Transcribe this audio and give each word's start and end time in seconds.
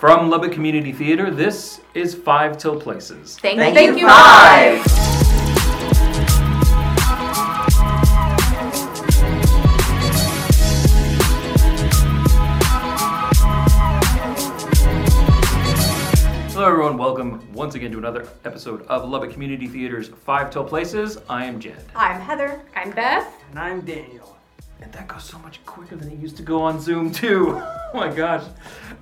From 0.00 0.30
Lubbock 0.30 0.52
Community 0.52 0.92
Theater, 0.92 1.30
this 1.30 1.82
is 1.92 2.14
Five 2.14 2.56
Till 2.56 2.80
Places. 2.80 3.38
Thank, 3.38 3.58
Thank 3.58 3.74
thank 3.74 3.98
you, 3.98 4.04
you, 4.04 4.08
Five. 4.08 4.80
Five. 4.80 5.10
Hello, 16.54 16.66
everyone. 16.66 16.96
Welcome 16.96 17.52
once 17.52 17.74
again 17.74 17.92
to 17.92 17.98
another 17.98 18.26
episode 18.46 18.86
of 18.86 19.06
Lubbock 19.06 19.34
Community 19.34 19.68
Theater's 19.68 20.08
Five 20.08 20.50
Till 20.50 20.64
Places. 20.64 21.18
I 21.28 21.44
am 21.44 21.60
Jed. 21.60 21.84
I'm 21.94 22.18
Heather. 22.18 22.62
I'm 22.74 22.92
Beth. 22.92 23.30
And 23.50 23.58
I'm 23.58 23.82
Daniel. 23.82 24.38
And 24.80 24.90
that 24.94 25.08
goes 25.08 25.24
so 25.24 25.38
much 25.40 25.62
quicker 25.66 25.94
than 25.94 26.10
it 26.10 26.18
used 26.18 26.38
to 26.38 26.42
go 26.42 26.62
on 26.62 26.80
Zoom, 26.80 27.12
too. 27.12 27.50
oh 27.60 27.90
my 27.92 28.08
gosh. 28.08 28.44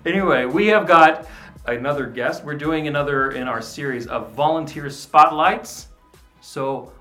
Anyway, 0.07 0.45
we 0.45 0.69
have 0.69 0.87
got 0.87 1.27
another 1.67 2.07
guest. 2.07 2.45
We're 2.45 2.55
doing 2.55 2.89
another 2.89 3.33
in 3.33 3.49
our 3.49 3.61
series 3.61 4.07
of 4.07 4.31
volunteer 4.33 4.89
spotlights. 4.91 5.89
So, 6.41 6.93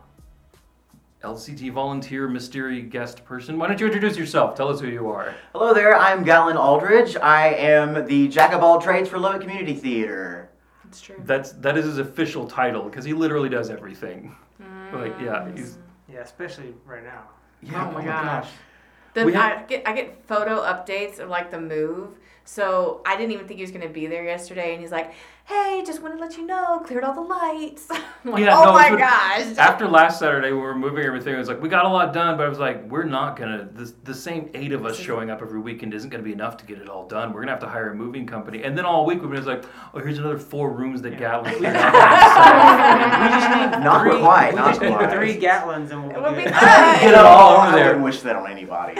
LCT 1.23 1.71
volunteer 1.71 2.27
mystery 2.27 2.81
guest 2.81 3.23
person, 3.23 3.57
why 3.57 3.67
don't 3.67 3.79
you 3.79 3.85
introduce 3.85 4.17
yourself? 4.17 4.55
Tell 4.55 4.67
us 4.69 4.79
who 4.79 4.87
you 4.87 5.09
are. 5.09 5.33
Hello 5.53 5.73
there, 5.73 5.95
I'm 5.95 6.23
Gatlin 6.23 6.57
Aldridge. 6.57 7.15
I 7.17 7.49
am 7.53 8.05
the 8.07 8.27
jack 8.27 8.53
of 8.53 8.61
all 8.61 8.81
trades 8.81 9.09
for 9.09 9.17
Lubbock 9.19 9.41
Community 9.41 9.73
Theater. 9.73 10.49
That's 10.83 11.01
true. 11.01 11.21
That's 11.25 11.51
that 11.53 11.77
is 11.77 11.85
his 11.85 11.97
official 11.97 12.47
title 12.47 12.83
because 12.83 13.03
he 13.03 13.13
literally 13.13 13.49
does 13.49 13.69
everything. 13.69 14.35
Like 14.93 15.13
yeah, 15.19 15.45
mm. 15.45 15.57
he's 15.57 15.77
Yeah, 16.11 16.19
especially 16.21 16.73
right 16.85 17.03
now. 17.03 17.23
Yeah, 17.61 17.87
Oh 17.87 17.91
my 17.91 18.05
gosh. 18.05 18.47
We 19.15 19.31
The, 19.31 19.37
have- 19.37 19.59
I 19.59 19.63
get 19.63 19.87
I 19.87 19.93
get 19.93 20.25
photo 20.27 20.61
updates 20.61 21.19
of 21.19 21.29
like 21.29 21.51
the 21.51 21.59
move. 21.59 22.17
So 22.49 23.01
I 23.05 23.17
didn't 23.17 23.33
even 23.33 23.45
think 23.45 23.57
he 23.57 23.63
was 23.63 23.71
gonna 23.71 23.89
be 23.89 24.07
there 24.07 24.23
yesterday, 24.23 24.71
and 24.71 24.79
he's 24.81 24.89
like, 24.91 25.11
"Hey, 25.43 25.83
just 25.85 26.01
want 26.01 26.13
to 26.15 26.19
let 26.19 26.37
you 26.37 26.47
know, 26.47 26.79
cleared 26.79 27.03
all 27.03 27.13
the 27.13 27.19
lights." 27.19 27.87
I'm 27.91 28.31
like, 28.31 28.41
Yeah, 28.41 28.57
"Oh 28.57 28.63
no, 28.67 28.71
my 28.71 28.89
gosh!" 28.95 29.57
After 29.57 29.85
last 29.85 30.17
Saturday, 30.19 30.47
when 30.51 30.61
we 30.61 30.61
were 30.61 30.73
moving 30.73 31.03
everything, 31.03 31.33
it 31.35 31.37
was 31.37 31.49
like 31.49 31.61
we 31.61 31.67
got 31.67 31.83
a 31.83 31.89
lot 31.89 32.13
done, 32.13 32.37
but 32.37 32.45
I 32.45 32.49
was 32.49 32.57
like, 32.57 32.89
we're 32.89 33.03
not 33.03 33.35
gonna. 33.35 33.67
The, 33.73 33.93
the 34.05 34.13
same 34.13 34.49
eight 34.53 34.71
of 34.71 34.85
us 34.85 34.97
showing 34.97 35.29
up 35.29 35.41
every 35.41 35.59
weekend 35.59 35.93
isn't 35.93 36.09
gonna 36.09 36.23
be 36.23 36.31
enough 36.31 36.55
to 36.57 36.65
get 36.65 36.77
it 36.79 36.87
all 36.87 37.05
done. 37.05 37.33
We're 37.33 37.41
gonna 37.41 37.51
have 37.51 37.59
to 37.61 37.67
hire 37.67 37.91
a 37.91 37.95
moving 37.95 38.25
company, 38.25 38.63
and 38.63 38.77
then 38.77 38.85
all 38.85 39.05
week 39.05 39.21
we've 39.21 39.29
been 39.29 39.43
like, 39.43 39.65
oh, 39.93 39.99
here's 39.99 40.17
another 40.17 40.37
four 40.39 40.71
rooms 40.71 41.01
that 41.01 41.17
Gatlin 41.17 41.53
cleared 41.57 41.75
out. 41.75 41.91
We 41.91 43.27
just 43.27 43.49
need 43.49 43.83
Not 43.83 44.01
three, 44.03 44.19
quite, 44.21 44.55
not 44.55 44.67
just 44.69 44.81
need 44.81 44.93
quite. 44.95 45.11
three 45.11 45.37
Gatlins 45.37 45.91
and 45.91 46.07
we'll 46.07 46.15
It 46.15 46.21
would 46.21 46.29
be 46.37 46.43
be 46.45 46.49
good. 46.49 46.53
fun. 46.53 46.99
Get 47.01 47.09
it 47.13 47.15
all 47.15 47.57
over 47.57 47.67
I 47.67 47.71
there. 47.75 47.85
wouldn't 47.87 48.05
wish 48.05 48.21
that 48.21 48.37
on 48.37 48.49
anybody. 48.49 48.93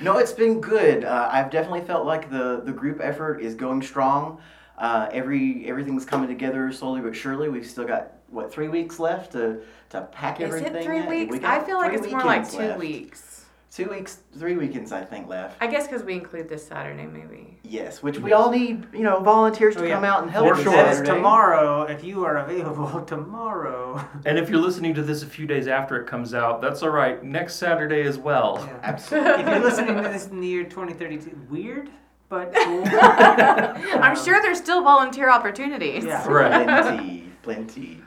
No, 0.00 0.18
it's 0.18 0.32
been 0.32 0.60
good. 0.60 1.04
Uh, 1.04 1.28
I've 1.30 1.50
definitely 1.50 1.82
felt 1.82 2.06
like 2.06 2.30
the, 2.30 2.62
the 2.64 2.72
group 2.72 3.00
effort 3.02 3.40
is 3.40 3.54
going 3.54 3.82
strong. 3.82 4.40
Uh, 4.76 5.08
every 5.12 5.68
everything's 5.68 6.04
coming 6.04 6.28
together 6.28 6.70
slowly 6.72 7.00
but 7.00 7.14
surely. 7.16 7.48
We've 7.48 7.66
still 7.66 7.84
got 7.84 8.12
what 8.30 8.52
three 8.52 8.68
weeks 8.68 9.00
left 9.00 9.32
to 9.32 9.60
to 9.90 10.02
pack 10.12 10.40
Is 10.40 10.46
everything. 10.46 10.76
it 10.76 10.84
three 10.84 11.02
weeks? 11.02 11.32
We 11.38 11.44
I 11.44 11.60
feel 11.60 11.78
like 11.78 11.92
it's 11.92 12.06
more 12.06 12.22
like 12.24 12.48
two 12.48 12.58
left. 12.58 12.78
weeks. 12.78 13.37
Two 13.70 13.90
weeks, 13.90 14.20
three 14.38 14.56
weekends, 14.56 14.92
I 14.92 15.04
think 15.04 15.28
left. 15.28 15.62
I 15.62 15.66
guess 15.66 15.86
because 15.86 16.02
we 16.02 16.14
include 16.14 16.48
this 16.48 16.66
Saturday, 16.66 17.06
maybe. 17.06 17.58
Yes, 17.62 18.02
which 18.02 18.18
we 18.18 18.32
all 18.32 18.50
need, 18.50 18.86
you 18.94 19.02
know, 19.02 19.20
volunteers 19.20 19.76
to 19.76 19.82
Oh, 19.82 19.84
yeah. 19.84 19.94
come 19.94 20.04
out 20.04 20.22
and 20.22 20.30
help. 20.30 20.46
For 20.48 20.54
us 20.54 20.62
sure. 20.62 20.72
Saturday. 20.72 21.10
tomorrow 21.10 21.82
if 21.82 22.02
you 22.02 22.24
are 22.24 22.38
available 22.38 23.02
tomorrow. 23.06 24.02
and 24.24 24.38
if 24.38 24.48
you're 24.48 24.58
listening 24.60 24.94
to 24.94 25.02
this 25.02 25.22
a 25.22 25.26
few 25.26 25.46
days 25.46 25.68
after 25.68 26.00
it 26.00 26.06
comes 26.06 26.32
out, 26.32 26.62
that's 26.62 26.82
all 26.82 26.88
right. 26.90 27.22
Next 27.22 27.56
Saturday 27.56 28.02
as 28.02 28.16
well. 28.18 28.64
Yeah. 28.66 28.78
Absolutely. 28.84 29.30
if 29.42 29.46
you're 29.48 29.60
listening 29.60 29.96
to 29.96 30.02
this 30.08 30.26
in 30.28 30.40
the 30.40 30.46
year 30.48 30.64
2032, 30.64 31.38
weird, 31.50 31.90
but 32.30 32.52
cool. 32.64 32.82
I'm 32.90 34.16
sure 34.16 34.36
um, 34.36 34.42
there's 34.42 34.58
still 34.58 34.82
volunteer 34.82 35.30
opportunities. 35.30 36.04
Yeah. 36.04 36.26
Right. 36.26 36.64
Plenty, 36.66 37.24
plenty. 37.42 38.02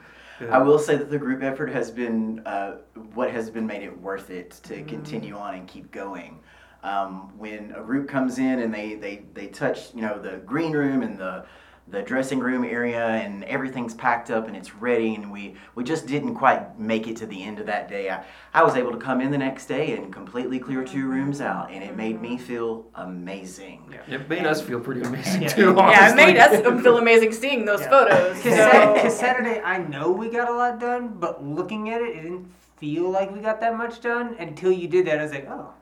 I 0.50 0.58
will 0.58 0.78
say 0.78 0.96
that 0.96 1.10
the 1.10 1.18
group 1.18 1.42
effort 1.42 1.70
has 1.70 1.90
been 1.90 2.40
uh, 2.46 2.78
what 3.14 3.30
has 3.30 3.50
been 3.50 3.66
made 3.66 3.82
it 3.82 4.00
worth 4.00 4.30
it 4.30 4.50
to 4.64 4.82
continue 4.84 5.36
on 5.36 5.54
and 5.54 5.68
keep 5.68 5.90
going. 5.90 6.40
Um, 6.82 7.32
when 7.38 7.72
a 7.72 7.82
group 7.82 8.08
comes 8.08 8.38
in 8.38 8.58
and 8.60 8.74
they, 8.74 8.96
they, 8.96 9.22
they 9.34 9.46
touch, 9.46 9.94
you 9.94 10.00
know, 10.00 10.20
the 10.20 10.38
green 10.38 10.72
room 10.72 11.02
and 11.02 11.16
the 11.16 11.44
the 11.88 12.00
dressing 12.00 12.38
room 12.38 12.64
area 12.64 13.06
and 13.06 13.44
everything's 13.44 13.92
packed 13.92 14.30
up 14.30 14.46
and 14.46 14.56
it's 14.56 14.74
ready 14.74 15.14
and 15.14 15.30
we, 15.30 15.56
we 15.74 15.82
just 15.82 16.06
didn't 16.06 16.34
quite 16.34 16.78
make 16.78 17.06
it 17.08 17.16
to 17.16 17.26
the 17.26 17.42
end 17.42 17.58
of 17.58 17.66
that 17.66 17.88
day. 17.88 18.08
I, 18.08 18.24
I 18.54 18.62
was 18.62 18.76
able 18.76 18.92
to 18.92 18.98
come 18.98 19.20
in 19.20 19.30
the 19.30 19.38
next 19.38 19.66
day 19.66 19.96
and 19.96 20.12
completely 20.12 20.58
clear 20.58 20.84
two 20.84 21.06
rooms 21.06 21.40
out 21.40 21.70
and 21.70 21.82
it 21.82 21.96
made 21.96 22.20
me 22.20 22.36
mm-hmm. 22.36 22.44
feel 22.44 22.86
amazing. 22.94 23.92
Yeah. 23.92 24.14
It 24.14 24.28
made 24.28 24.46
us 24.46 24.62
feel 24.62 24.80
pretty 24.80 25.02
amazing 25.02 25.42
Yeah. 25.42 25.48
too. 25.48 25.74
Yeah, 25.76 26.12
it 26.12 26.16
made 26.16 26.36
us 26.38 26.60
feel 26.82 26.98
amazing 26.98 27.32
seeing 27.32 27.64
those 27.64 27.80
Yeah. 27.80 27.90
photos. 27.90 28.36
Because 28.42 29.12
So. 29.12 29.18
Saturday, 29.18 29.60
I 29.60 29.78
know 29.78 30.10
we 30.10 30.30
got 30.30 30.48
a 30.48 30.54
lot 30.54 30.78
done, 30.78 31.16
but 31.18 31.44
looking 31.44 31.90
at 31.90 32.00
it, 32.00 32.16
it 32.16 32.22
didn't 32.22 32.52
feel 32.78 33.10
like 33.10 33.32
we 33.32 33.40
got 33.40 33.60
that 33.60 33.76
much 33.76 34.00
done 34.00 34.36
until 34.38 34.72
you 34.72 34.88
did 34.88 35.06
that. 35.06 35.18
I 35.18 35.22
was 35.22 35.32
like, 35.32 35.48
oh. 35.48 35.74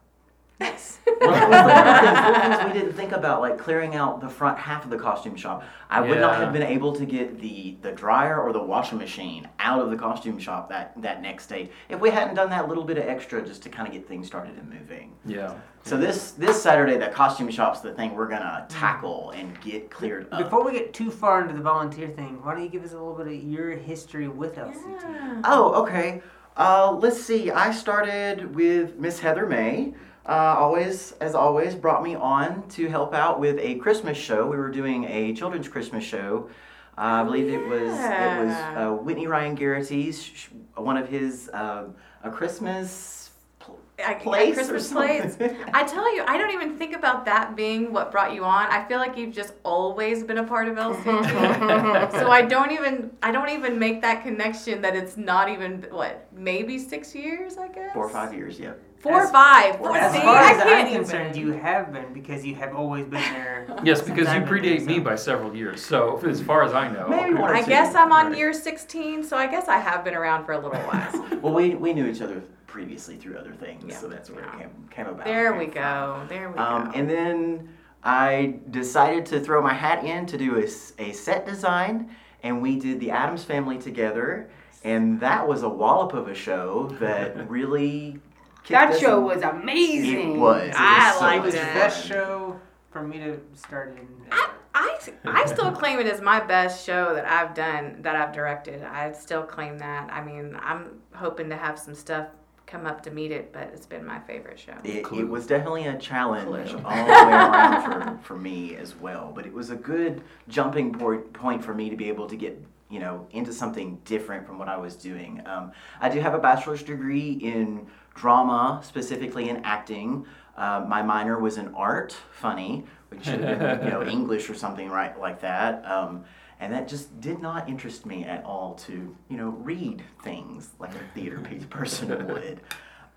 Nice. 0.60 0.98
Well, 1.20 1.34
it 1.34 1.48
was 1.48 2.32
the 2.32 2.40
things, 2.40 2.74
we 2.74 2.80
didn't 2.80 2.94
think 2.94 3.12
about, 3.12 3.40
like 3.40 3.58
clearing 3.58 3.94
out 3.94 4.20
the 4.20 4.28
front 4.28 4.58
half 4.58 4.84
of 4.84 4.90
the 4.90 4.98
costume 4.98 5.36
shop. 5.36 5.64
I 5.88 6.00
would 6.00 6.20
not 6.20 6.36
have 6.36 6.52
been 6.52 6.62
able 6.62 6.94
to 6.94 7.04
get 7.04 7.40
the, 7.40 7.76
the 7.82 7.92
dryer 7.92 8.40
or 8.40 8.52
the 8.52 8.62
washing 8.62 8.98
machine 8.98 9.48
out 9.58 9.80
of 9.80 9.90
the 9.90 9.96
costume 9.96 10.38
shop 10.38 10.68
that, 10.68 11.00
that 11.02 11.22
next 11.22 11.46
day 11.48 11.70
if 11.88 12.00
we 12.00 12.10
hadn't 12.10 12.34
done 12.34 12.50
that 12.50 12.68
little 12.68 12.84
bit 12.84 12.98
of 12.98 13.04
extra 13.04 13.44
just 13.44 13.62
to 13.62 13.68
kind 13.68 13.88
of 13.88 13.92
get 13.94 14.06
things 14.06 14.26
started 14.26 14.56
and 14.56 14.68
moving. 14.68 15.12
Yeah. 15.26 15.54
So 15.82 15.96
this 15.96 16.32
this 16.32 16.62
Saturday, 16.62 16.98
the 16.98 17.08
costume 17.08 17.50
shop's 17.50 17.80
the 17.80 17.94
thing 17.94 18.14
we're 18.14 18.28
gonna 18.28 18.66
tackle 18.68 19.30
and 19.30 19.58
get 19.62 19.90
cleared 19.90 20.28
up. 20.30 20.44
Before 20.44 20.62
we 20.62 20.72
get 20.72 20.92
too 20.92 21.10
far 21.10 21.40
into 21.40 21.54
the 21.54 21.62
volunteer 21.62 22.08
thing, 22.08 22.42
why 22.42 22.54
don't 22.54 22.62
you 22.62 22.68
give 22.68 22.84
us 22.84 22.92
a 22.92 22.98
little 22.98 23.14
bit 23.14 23.26
of 23.28 23.32
your 23.32 23.70
history 23.70 24.28
with 24.28 24.56
LCT? 24.56 25.00
Yeah. 25.00 25.40
Oh, 25.44 25.82
okay. 25.82 26.22
Uh, 26.56 26.92
let's 27.00 27.20
see. 27.22 27.50
I 27.50 27.72
started 27.72 28.54
with 28.54 28.98
Miss 28.98 29.20
Heather 29.20 29.46
May. 29.46 29.94
Uh, 30.26 30.54
always, 30.58 31.12
as 31.20 31.34
always, 31.34 31.74
brought 31.74 32.02
me 32.02 32.14
on 32.14 32.68
to 32.68 32.88
help 32.88 33.14
out 33.14 33.40
with 33.40 33.58
a 33.58 33.76
Christmas 33.76 34.16
show. 34.18 34.46
We 34.46 34.56
were 34.56 34.68
doing 34.70 35.04
a 35.04 35.34
children's 35.34 35.68
Christmas 35.68 36.04
show. 36.04 36.50
Uh, 36.98 37.00
I 37.00 37.24
believe 37.24 37.48
it 37.48 37.66
was 37.66 37.92
it 37.92 38.44
was 38.44 38.52
uh, 38.76 38.90
Whitney 39.02 39.26
Ryan 39.26 39.54
Garrity's 39.54 40.48
one 40.76 40.96
of 40.98 41.08
his 41.08 41.48
uh, 41.48 41.84
a 42.22 42.30
Christmas. 42.30 43.30
pl- 43.58 43.78
I, 44.04 44.14
Plates 44.14 44.58
or 44.58 44.64
Christmas 44.64 44.92
plates. 44.92 45.36
I 45.72 45.84
tell 45.84 46.14
you, 46.14 46.22
I 46.26 46.36
don't 46.36 46.52
even 46.52 46.76
think 46.76 46.94
about 46.94 47.24
that 47.24 47.56
being 47.56 47.90
what 47.92 48.10
brought 48.12 48.34
you 48.34 48.44
on. 48.44 48.66
I 48.66 48.86
feel 48.86 48.98
like 48.98 49.16
you've 49.16 49.34
just 49.34 49.54
always 49.62 50.22
been 50.22 50.38
a 50.38 50.44
part 50.44 50.68
of 50.68 50.76
LCT. 50.76 52.10
so 52.12 52.30
I 52.30 52.42
don't 52.42 52.72
even 52.72 53.10
I 53.22 53.32
don't 53.32 53.48
even 53.48 53.78
make 53.78 54.02
that 54.02 54.22
connection 54.22 54.82
that 54.82 54.94
it's 54.94 55.16
not 55.16 55.48
even 55.48 55.86
what 55.90 56.28
maybe 56.34 56.78
six 56.78 57.14
years 57.14 57.56
I 57.56 57.68
guess 57.68 57.94
Four 57.94 58.04
or 58.06 58.10
five 58.10 58.34
years, 58.34 58.58
yep. 58.60 58.78
Four 59.00 59.22
As- 59.22 59.28
or 59.30 59.32
five. 59.32 59.76
Four- 59.78 59.88
Four, 59.88 59.96
As 59.96 60.12
see, 60.12 60.20
far 60.20 60.36
as 60.42 60.60
I'm 60.62 60.92
concerned, 60.92 61.34
even. 61.36 61.48
you 61.54 61.58
have 61.58 61.90
been 61.92 62.12
because 62.12 62.44
you 62.44 62.54
have 62.56 62.74
always 62.74 63.04
been 63.06 63.22
there. 63.32 63.66
Yes, 63.82 64.02
because 64.02 64.26
you 64.34 64.40
predate 64.42 64.84
me 64.84 64.96
so. 64.96 65.00
by 65.00 65.14
several 65.16 65.56
years. 65.56 65.82
So 65.82 66.18
as 66.26 66.42
far 66.42 66.64
as 66.64 66.74
I 66.74 66.88
know, 66.88 67.08
Maybe 67.08 67.32
one 67.32 67.50
or 67.50 67.54
I 67.54 67.62
two. 67.62 67.68
guess 67.68 67.94
I'm 67.94 68.12
on 68.12 68.26
Right. 68.26 68.36
year 68.38 68.52
16, 68.52 69.24
so 69.24 69.38
I 69.38 69.46
guess 69.46 69.68
I 69.68 69.78
have 69.78 70.04
been 70.04 70.14
around 70.14 70.44
for 70.44 70.52
a 70.52 70.58
little 70.58 70.78
while. 70.82 71.26
Well, 71.40 71.54
we, 71.54 71.74
we 71.76 71.94
knew 71.94 72.04
each 72.06 72.20
other 72.20 72.42
previously 72.66 73.16
through 73.16 73.38
other 73.38 73.52
things, 73.52 73.84
Yeah. 73.88 73.96
so 73.96 74.06
that's 74.08 74.28
where 74.28 74.44
Yeah. 74.44 74.56
it 74.56 74.58
came, 74.60 74.70
came 74.90 75.06
about. 75.06 75.24
there 75.24 75.50
came 75.52 75.58
we 75.58 75.64
from. 75.66 75.74
go. 75.74 76.22
There 76.28 76.50
we 76.50 76.58
Um, 76.58 76.84
go. 76.86 76.90
and 76.94 77.08
then 77.08 77.68
I 78.04 78.56
decided 78.70 79.24
to 79.26 79.40
throw 79.40 79.62
my 79.62 79.72
hat 79.72 80.04
in 80.04 80.26
to 80.26 80.36
do 80.36 80.58
a, 80.58 80.64
a 81.02 81.12
set 81.12 81.46
design, 81.46 82.10
and 82.42 82.60
we 82.60 82.78
did 82.78 83.00
the 83.00 83.10
Addams 83.12 83.44
Family 83.44 83.78
together, 83.78 84.50
and 84.84 85.18
that 85.20 85.46
was 85.48 85.62
a 85.62 85.68
wallop 85.68 86.12
of 86.12 86.28
a 86.28 86.34
show 86.34 86.88
that 87.00 87.48
really. 87.48 88.18
Kicked 88.62 88.70
That 88.70 88.92
us 88.92 89.00
show 89.00 89.18
in- 89.18 89.24
was 89.36 89.42
amazing. 89.42 90.34
It 90.36 90.38
was. 90.38 90.68
It 90.68 90.74
I 90.76 91.08
was 91.10 91.18
so 91.18 91.24
liked 91.24 91.36
It 91.38 91.46
was 91.46 91.54
much 91.54 91.62
it. 91.64 91.74
best 91.74 92.06
show 92.06 92.60
for 92.90 93.02
me 93.02 93.18
to 93.18 93.40
start 93.54 93.96
in. 93.98 94.08
I, 94.32 94.50
I, 94.74 94.98
I 95.24 95.46
still 95.52 95.72
claim 95.72 95.98
it 95.98 96.06
as 96.06 96.20
my 96.20 96.40
best 96.40 96.84
show 96.84 97.14
that 97.14 97.24
I've 97.26 97.54
done, 97.54 98.02
that 98.02 98.16
I've 98.16 98.32
directed. 98.32 98.82
I 98.82 99.12
still 99.12 99.42
claim 99.42 99.78
that. 99.78 100.10
I 100.12 100.22
mean, 100.22 100.56
I'm 100.60 101.00
hoping 101.14 101.48
to 101.50 101.56
have 101.56 101.78
some 101.78 101.94
stuff 101.94 102.26
come 102.66 102.86
up 102.86 103.02
to 103.02 103.10
meet 103.10 103.32
it, 103.32 103.52
but 103.52 103.62
it's 103.74 103.86
been 103.86 104.06
my 104.06 104.20
favorite 104.20 104.56
show. 104.58 104.74
It, 104.84 105.04
it 105.12 105.28
was 105.28 105.44
definitely 105.46 105.86
a 105.86 105.98
challenge 105.98 106.70
Clue. 106.70 106.82
all 106.84 106.96
the 107.06 107.12
way 107.12 107.32
around 107.32 108.18
for, 108.22 108.24
for 108.24 108.36
me 108.36 108.76
as 108.76 108.94
well. 108.94 109.32
But 109.34 109.44
it 109.46 109.52
was 109.52 109.70
a 109.70 109.76
good 109.76 110.22
jumping 110.48 110.92
point, 110.92 111.32
point 111.32 111.64
for 111.64 111.74
me 111.74 111.90
to 111.90 111.96
be 111.96 112.08
able 112.08 112.28
to 112.28 112.36
get 112.36 112.56
you 112.88 112.98
know 113.00 113.26
into 113.32 113.52
something 113.52 113.98
different 114.04 114.46
from 114.46 114.58
what 114.58 114.68
I 114.68 114.76
was 114.76 114.94
doing. 114.96 115.42
Um, 115.46 115.72
I 116.00 116.08
do 116.08 116.20
have 116.20 116.34
a 116.34 116.38
bachelor's 116.38 116.82
degree 116.84 117.32
in 117.42 117.86
drama, 118.14 118.80
specifically 118.82 119.48
in 119.48 119.58
acting. 119.64 120.26
Uh, 120.56 120.84
my 120.86 121.02
minor 121.02 121.38
was 121.38 121.56
in 121.56 121.74
art, 121.74 122.16
funny, 122.32 122.84
which 123.08 123.24
should 123.24 123.40
have 123.40 123.58
been 123.58 123.84
you 123.84 123.90
know 123.90 124.02
English 124.18 124.50
or 124.50 124.54
something 124.54 124.90
right 124.90 125.18
like 125.18 125.40
that. 125.40 125.84
Um, 125.86 126.24
and 126.60 126.72
that 126.74 126.86
just 126.86 127.20
did 127.20 127.40
not 127.40 127.68
interest 127.68 128.04
me 128.04 128.24
at 128.24 128.44
all 128.44 128.74
to 128.74 129.16
you 129.28 129.36
know 129.36 129.48
read 129.48 130.02
things 130.22 130.70
like 130.78 130.94
a 130.94 131.00
theater 131.14 131.40
pe- 131.44 131.58
person 131.60 132.26
would. 132.28 132.60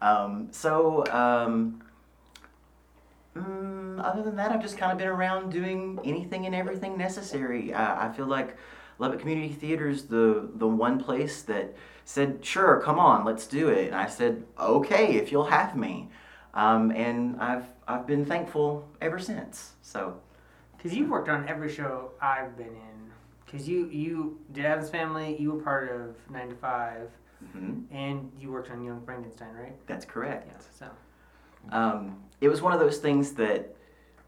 Um, 0.01 0.48
so 0.51 1.06
um, 1.12 1.81
mm, 3.36 4.04
other 4.04 4.22
than 4.24 4.36
that, 4.38 4.51
I've 4.51 4.62
just 4.62 4.78
kind 4.78 4.92
of 4.92 4.98
been 4.98 5.07
around 5.07 5.51
doing 5.51 6.00
anything 6.04 6.46
and 6.46 6.56
everything 6.56 6.98
necessary. 6.98 7.74
I, 7.74 8.07
I 8.07 8.12
feel 8.12 8.28
like 8.28 8.57
Lubbock 9.00 9.19
Community 9.19 9.54
Theater 9.54 9.90
is 9.90 10.07
the 10.07 10.50
the 10.56 10.68
one 10.68 11.00
place 11.00 11.42
that 11.44 11.75
said, 12.06 12.44
"Sure, 12.45 12.80
come 12.81 13.00
on, 13.00 13.25
let's 13.25 13.48
do 13.48 13.69
it." 13.69 13.88
And 13.88 13.95
I 13.95 14.07
said, 14.07 14.44
"Okay, 14.60 15.16
if 15.16 15.31
you'll 15.31 15.45
have 15.45 15.75
me." 15.75 16.10
Um, 16.54 16.92
and 16.92 17.40
I've 17.42 17.66
I've 17.88 18.06
been 18.07 18.25
thankful 18.25 18.88
ever 19.01 19.19
since. 19.19 19.74
So 19.81 20.18
Because 20.78 20.95
you've 20.95 21.10
worked 21.10 21.30
on 21.30 21.48
every 21.48 21.69
show 21.72 22.12
I've 22.22 22.56
been 22.57 22.68
in. 22.68 23.12
Because 23.45 23.68
you 23.68 23.88
you 23.88 24.40
did 24.51 24.66
Addams 24.66 24.90
Family, 24.90 25.36
you 25.39 25.51
were 25.54 25.62
part 25.62 25.89
of 25.92 26.16
Nine 26.30 26.50
to 26.50 26.56
Five, 26.56 27.10
mhm, 27.56 27.84
and 27.92 28.31
you 28.39 28.51
worked 28.51 28.69
on 28.72 28.84
Young 28.84 29.01
Frankenstein, 29.06 29.54
right? 29.56 29.75
that's 29.88 30.06
correct. 30.06 30.48
Yeah. 30.48 30.60
So 30.80 30.88
Um, 31.72 32.18
it 32.42 32.50
was 32.50 32.62
one 32.62 32.74
of 32.74 32.80
those 32.80 32.98
things 33.00 33.34
that 33.34 33.75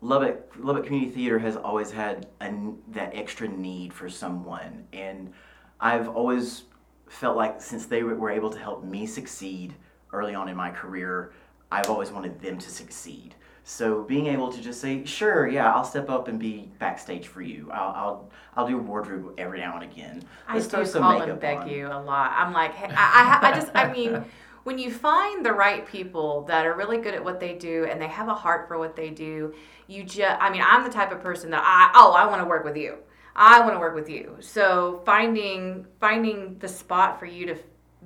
Lubbock 0.01 0.51
Lubbock 0.57 0.85
Community 0.85 1.11
Theater 1.11 1.39
has 1.39 1.55
always 1.55 1.91
had 1.91 2.27
that 2.39 3.11
extra 3.13 3.47
need 3.47 3.93
for 3.93 4.09
someone, 4.09 4.85
and 4.93 5.31
I've 5.79 6.09
always 6.09 6.63
felt 7.07 7.37
like 7.37 7.61
since 7.61 7.85
they 7.85 8.03
were 8.03 8.29
able 8.31 8.49
to 8.49 8.59
help 8.59 8.83
me 8.83 9.05
succeed 9.05 9.73
early 10.13 10.35
on 10.35 10.49
in 10.49 10.55
my 10.55 10.69
career, 10.69 11.33
I've 11.71 11.89
always 11.89 12.11
wanted 12.11 12.39
them 12.41 12.57
to 12.57 12.69
succeed. 12.69 13.35
So 13.67 14.03
being 14.03 14.27
able 14.27 14.51
to 14.51 14.61
just 14.61 14.79
say, 14.79 15.03
sure, 15.05 15.47
yeah, 15.47 15.73
I'll 15.73 15.83
step 15.83 16.07
up 16.07 16.27
and 16.27 16.37
be 16.37 16.71
backstage 16.77 17.27
for 17.27 17.41
you. 17.41 17.69
I'll 17.71 17.93
I'll, 17.95 18.29
I'll 18.55 18.67
do 18.67 18.77
wardrobe 18.77 19.33
every 19.39 19.59
now 19.59 19.73
and 19.75 19.83
again. 19.83 20.23
I 20.47 20.55
Let's 20.55 20.67
do 20.67 20.85
some 20.85 21.01
call 21.01 21.13
and 21.13 21.21
makeup 21.21 21.41
beg 21.41 21.57
on." 21.57 21.69
you 21.69 21.87
a 21.87 21.99
lot. 21.99 22.31
I'm 22.35 22.53
like, 22.53 22.75
hey, 22.75 22.93
I, 22.95 23.39
I, 23.41 23.49
I 23.49 23.55
just, 23.55 23.71
I 23.73 23.91
mean, 23.91 24.23
when 24.65 24.79
you 24.79 24.91
find 24.91 25.45
the 25.45 25.53
right 25.53 25.85
people 25.85 26.41
that 26.47 26.65
are 26.65 26.75
really 26.75 26.97
good 26.97 27.13
at 27.13 27.23
what 27.23 27.39
they 27.39 27.53
do 27.53 27.85
and 27.85 28.01
they 28.01 28.07
have 28.07 28.27
a 28.27 28.33
heart 28.33 28.67
for 28.67 28.79
what 28.79 28.95
they 28.95 29.11
do, 29.11 29.53
you 29.85 30.03
just, 30.03 30.41
I 30.41 30.49
mean, 30.49 30.63
I'm 30.65 30.83
the 30.83 30.89
type 30.89 31.11
of 31.11 31.21
person 31.21 31.51
that 31.51 31.61
I, 31.63 31.91
oh, 31.93 32.13
I 32.13 32.25
want 32.25 32.41
to 32.41 32.47
work 32.47 32.65
with 32.65 32.75
you. 32.75 32.97
I 33.35 33.59
want 33.59 33.73
to 33.73 33.79
work 33.79 33.93
with 33.93 34.09
you. 34.09 34.37
So 34.39 35.03
finding, 35.05 35.85
finding 35.99 36.57
the 36.57 36.67
spot 36.67 37.19
for 37.19 37.27
you 37.27 37.45
to 37.45 37.57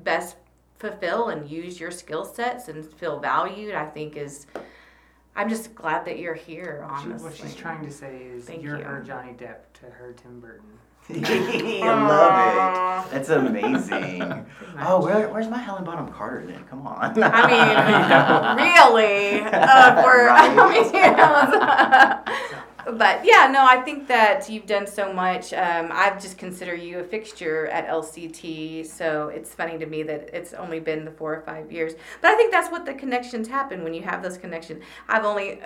best 0.04 0.36
fulfill 0.80 1.30
and 1.30 1.50
use 1.50 1.80
your 1.80 1.92
skill 1.92 2.26
sets 2.26 2.68
and 2.68 2.86
feel 2.86 3.20
valued, 3.20 3.74
I 3.74 3.86
think 3.86 4.18
is. 4.18 4.46
I'm 5.38 5.48
just 5.48 5.74
glad 5.74 6.04
that 6.06 6.20
you're 6.20 6.34
here. 6.34 6.86
Honestly, 6.90 7.30
what 7.30 7.38
she's 7.38 7.56
trying 7.56 7.86
to 7.86 7.92
say 7.92 8.24
is 8.24 8.44
Thank 8.44 8.64
you're 8.64 8.80
you. 8.80 8.84
her 8.84 9.02
Johnny 9.02 9.32
Depp 9.32 9.60
to 9.76 9.86
her 9.86 10.12
Tim 10.12 10.42
Burton. 10.42 10.68
I 11.10 12.08
love 12.08 13.08
it. 13.08 13.12
That's 13.12 13.30
amazing. 13.30 14.46
Oh, 14.82 15.04
where, 15.04 15.28
where's 15.28 15.50
my 15.50 15.58
Helena 15.58 15.84
Bonham 15.84 16.08
Carter 16.14 16.46
then? 16.46 16.64
Come 16.70 16.88
on. 16.88 17.22
I 17.22 18.56
mean, 18.56 18.58
really, 18.64 19.42
uh, 19.42 20.02
for 20.02 20.30
I 20.30 20.48
mean, 20.72 20.90
but 22.98 23.26
yeah, 23.26 23.50
no, 23.52 23.66
I 23.66 23.82
think 23.84 24.08
that 24.08 24.50
you've 24.50 24.66
done 24.66 24.88
so 24.88 25.12
much. 25.12 25.52
Um, 25.52 25.90
I 25.92 26.12
just 26.12 26.38
consider 26.38 26.76
you 26.76 27.00
a 27.00 27.04
fixture 27.04 27.68
at 27.68 27.90
LCT, 27.90 28.86
so 28.86 29.28
it's 29.28 29.54
funny 29.54 29.78
to 29.78 29.86
me 29.86 30.02
that 30.04 30.30
it's 30.34 30.54
only 30.54 30.80
been 30.80 31.04
the 31.04 31.12
four 31.12 31.36
or 31.36 31.42
five 31.42 31.74
years. 31.74 31.92
But 32.22 32.32
I 32.32 32.38
think 32.38 32.54
that's 32.54 32.72
what 32.72 32.86
the 32.86 32.94
connections 32.94 33.50
happen 33.50 33.84
when 33.84 33.94
you 33.94 34.04
have 34.04 34.24
those 34.24 34.38
connections. 34.38 34.82
I've 35.10 35.26
only. 35.26 35.60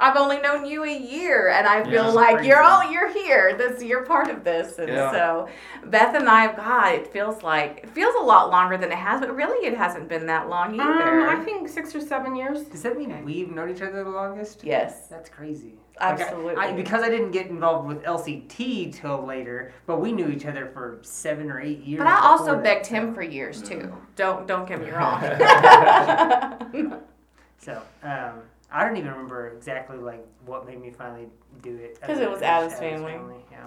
I've 0.00 0.16
only 0.16 0.38
known 0.40 0.64
you 0.66 0.84
a 0.84 0.98
year, 0.98 1.48
and 1.48 1.66
I 1.66 1.82
feel 1.84 1.92
Yeah. 2.06 2.08
like 2.10 2.44
you're 2.44 2.62
all 2.62 2.90
you're 2.90 3.08
here. 3.08 3.56
This 3.56 3.82
you're 3.82 4.04
part 4.04 4.28
of 4.28 4.44
this, 4.44 4.78
and 4.78 4.88
Yeah. 4.88 5.10
so 5.10 5.48
Beth 5.86 6.14
and 6.14 6.28
I, 6.28 6.42
have 6.42 6.56
God, 6.56 6.94
it 6.94 7.06
feels 7.08 7.42
like 7.42 7.80
it 7.84 7.90
feels 7.90 8.14
a 8.14 8.22
lot 8.22 8.50
longer 8.50 8.76
than 8.76 8.90
it 8.92 8.98
has, 8.98 9.20
but 9.20 9.34
really 9.34 9.66
it 9.66 9.76
hasn't 9.76 10.08
been 10.08 10.26
that 10.26 10.48
long 10.48 10.74
either. 10.80 11.28
Um, 11.28 11.40
I 11.40 11.44
think 11.44 11.68
six 11.68 11.94
or 11.94 12.00
seven 12.00 12.36
years. 12.36 12.64
Does 12.64 12.82
that 12.82 12.96
mean 12.98 13.24
we've 13.24 13.50
known 13.50 13.70
each 13.70 13.82
other 13.82 14.04
the 14.04 14.10
longest? 14.10 14.62
yes. 14.64 15.06
That's 15.08 15.28
crazy. 15.30 15.78
Like, 15.98 16.20
I- 16.20 16.22
Absolutely. 16.24 16.56
I, 16.56 16.72
because 16.72 17.02
I 17.02 17.08
didn't 17.08 17.30
get 17.30 17.46
involved 17.46 17.88
with 17.88 18.02
LCT 18.04 18.90
till 18.92 19.24
later, 19.24 19.72
but 19.86 19.98
we 19.98 20.12
knew 20.12 20.28
each 20.28 20.44
other 20.44 20.66
for 20.66 20.98
seven 21.00 21.50
or 21.50 21.58
eight 21.58 21.78
years. 21.78 21.98
But 22.00 22.06
I 22.08 22.20
also 22.20 22.54
that, 22.56 22.62
begged 22.62 22.86
so- 22.86 22.94
him 22.96 23.14
for 23.14 23.22
years 23.22 23.62
too. 23.62 23.90
Don't 24.14 24.46
don't 24.46 24.68
get 24.68 24.78
me 24.80 24.90
wrong. 24.96 25.22
So 27.58 27.80
um, 28.04 28.42
I 28.70 28.84
don't 28.84 28.96
even 28.96 29.10
remember 29.10 29.48
exactly 29.48 29.96
like 29.98 30.26
what 30.44 30.66
made 30.66 30.80
me 30.80 30.90
finally 30.90 31.28
do 31.62 31.76
it. 31.76 32.00
Because 32.00 32.18
it 32.18 32.28
was 32.30 32.40
than 32.40 32.48
Addams 32.48 32.72
just 32.72 32.82
Family. 32.82 33.14
Yeah. 33.50 33.66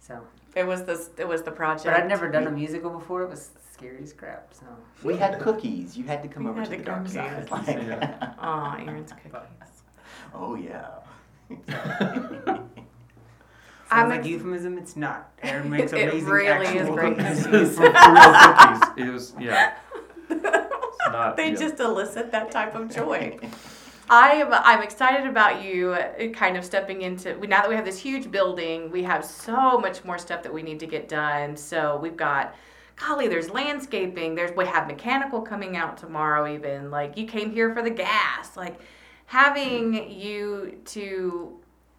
So, 0.00 0.20
it 0.54 0.66
was 0.66 0.84
the 0.84 1.08
it 1.16 1.26
was 1.26 1.42
the 1.42 1.50
project. 1.50 1.84
but 1.86 1.94
I'd 1.94 2.08
never 2.08 2.28
done 2.30 2.46
a 2.46 2.50
musical 2.50 2.90
before. 2.90 3.22
It 3.22 3.30
was 3.30 3.50
scary 3.72 4.02
as 4.02 4.12
crap. 4.12 4.52
So 4.52 4.66
we 5.02 5.16
had 5.16 5.40
cookies. 5.40 5.96
You 5.96 6.04
had 6.04 6.22
to 6.22 6.28
come 6.28 6.44
We 6.44 6.50
over 6.50 6.64
to 6.64 6.70
the 6.70 6.76
the 6.76 6.82
dark 6.82 7.08
side. 7.08 7.50
Like- 7.50 7.66
Yeah. 7.68 8.34
Aw, 8.38 8.76
Aaron's 8.86 9.12
cookies. 9.12 9.82
oh 10.34 10.54
yeah. 10.56 10.88
sounds 12.28 12.60
I'm 13.90 14.08
like 14.08 14.20
ex- 14.20 14.28
euphemism. 14.28 14.76
It's 14.78 14.96
not. 14.96 15.30
Aaron 15.42 15.70
makes 15.70 15.92
It 15.92 16.08
amazing 16.08 16.28
really 16.28 16.66
is 16.66 16.80
actual 16.82 16.94
great 16.96 17.16
cookies. 17.18 17.42
for, 17.44 17.66
for 17.66 17.82
real 17.82 17.92
cookies. 17.92 19.06
It 19.06 19.10
was 19.12 19.32
yeah. 19.40 19.74
Not. 21.10 21.36
they 21.36 21.50
yeah. 21.50 21.56
just 21.56 21.78
elicit 21.80 22.32
that 22.32 22.50
type 22.50 22.74
of 22.74 22.92
joy. 22.94 23.38
I 24.08 24.32
am 24.32 24.48
I'm 24.52 24.82
excited 24.82 25.26
about 25.26 25.62
you 25.62 25.92
uh, 25.92 26.28
kind 26.28 26.56
of 26.56 26.64
stepping 26.64 27.02
into 27.02 27.34
now 27.46 27.62
that 27.62 27.68
we 27.68 27.74
have 27.74 27.84
this 27.84 27.98
huge 27.98 28.30
building, 28.30 28.90
we 28.90 29.02
have 29.02 29.24
so 29.24 29.78
much 29.78 30.04
more 30.04 30.18
stuff 30.18 30.42
that 30.42 30.52
we 30.52 30.62
need 30.62 30.80
to 30.80 30.86
get 30.86 31.08
done. 31.08 31.56
So 31.56 31.98
we've 32.02 32.16
got 32.16 32.54
golly, 32.96 33.28
there's 33.28 33.50
landscaping, 33.50 34.34
there's 34.34 34.54
we 34.56 34.66
have 34.66 34.86
mechanical 34.86 35.40
coming 35.40 35.76
out 35.76 35.96
tomorrow 35.96 36.52
even. 36.52 36.90
Like 36.90 37.16
you 37.16 37.26
came 37.26 37.50
here 37.50 37.74
for 37.74 37.82
the 37.82 37.90
gas. 37.90 38.56
Like 38.56 38.78
having 39.26 40.10
you 40.10 40.78
to 40.86 41.58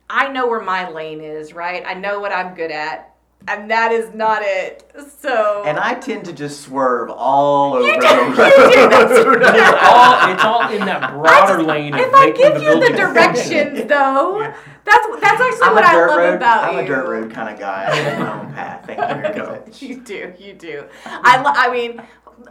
I 0.10 0.30
know 0.30 0.48
where 0.48 0.62
my 0.62 0.88
lane 0.90 1.22
is, 1.22 1.54
right? 1.54 1.84
I 1.86 1.96
know 1.96 2.20
what 2.20 2.32
I'm 2.32 2.54
good 2.54 2.70
at. 2.70 3.15
And 3.48 3.70
that 3.70 3.92
is 3.92 4.14
not 4.14 4.42
it. 4.44 4.92
So 5.20 5.64
And 5.66 5.78
I 5.80 5.94
tend 5.96 6.26
to 6.26 6.34
just 6.34 6.62
swerve 6.62 7.10
all 7.12 7.76
over. 7.76 7.86
You 7.88 7.94
the 7.94 8.08
do, 8.08 8.08
road. 8.08 8.30
you 8.30 8.74
do, 8.74 8.90
that's 8.90 9.12
it's 9.12 9.84
all 9.84 10.32
it's 10.34 10.44
all 10.44 10.70
in 10.72 10.80
that 10.86 11.12
broader 11.14 11.62
lane. 11.64 11.94
Of 11.94 12.00
if 12.02 12.14
I 12.14 12.32
give 12.32 12.56
the 12.56 12.62
you 12.64 12.80
the 12.80 12.96
directions, 12.98 13.86
though, 13.88 14.40
that's 14.84 15.08
that's 15.22 15.42
actually 15.42 15.62
I'm 15.68 15.74
what 15.76 15.84
a 15.84 15.88
I 15.88 15.94
dirt 15.94 16.08
love 16.10 16.18
road. 16.18 16.34
about 16.36 16.64
I'm 16.66 16.74
you. 16.76 16.80
a 16.82 16.86
dirt 16.88 17.08
road 17.08 17.32
kind 17.32 17.54
of 17.54 17.60
guy. 17.60 17.88
I 17.92 17.96
have 17.96 18.20
my 18.20 18.40
own 18.42 18.54
path. 18.54 18.86
Thank 18.86 19.00
you 19.00 19.06
very 19.22 19.40
much. 19.66 19.82
You 19.82 20.02
do, 20.02 20.34
you 20.40 20.54
do. 20.54 20.86
I, 21.06 21.42
lo- 21.42 21.52
I 21.54 21.72
mean, 21.72 22.02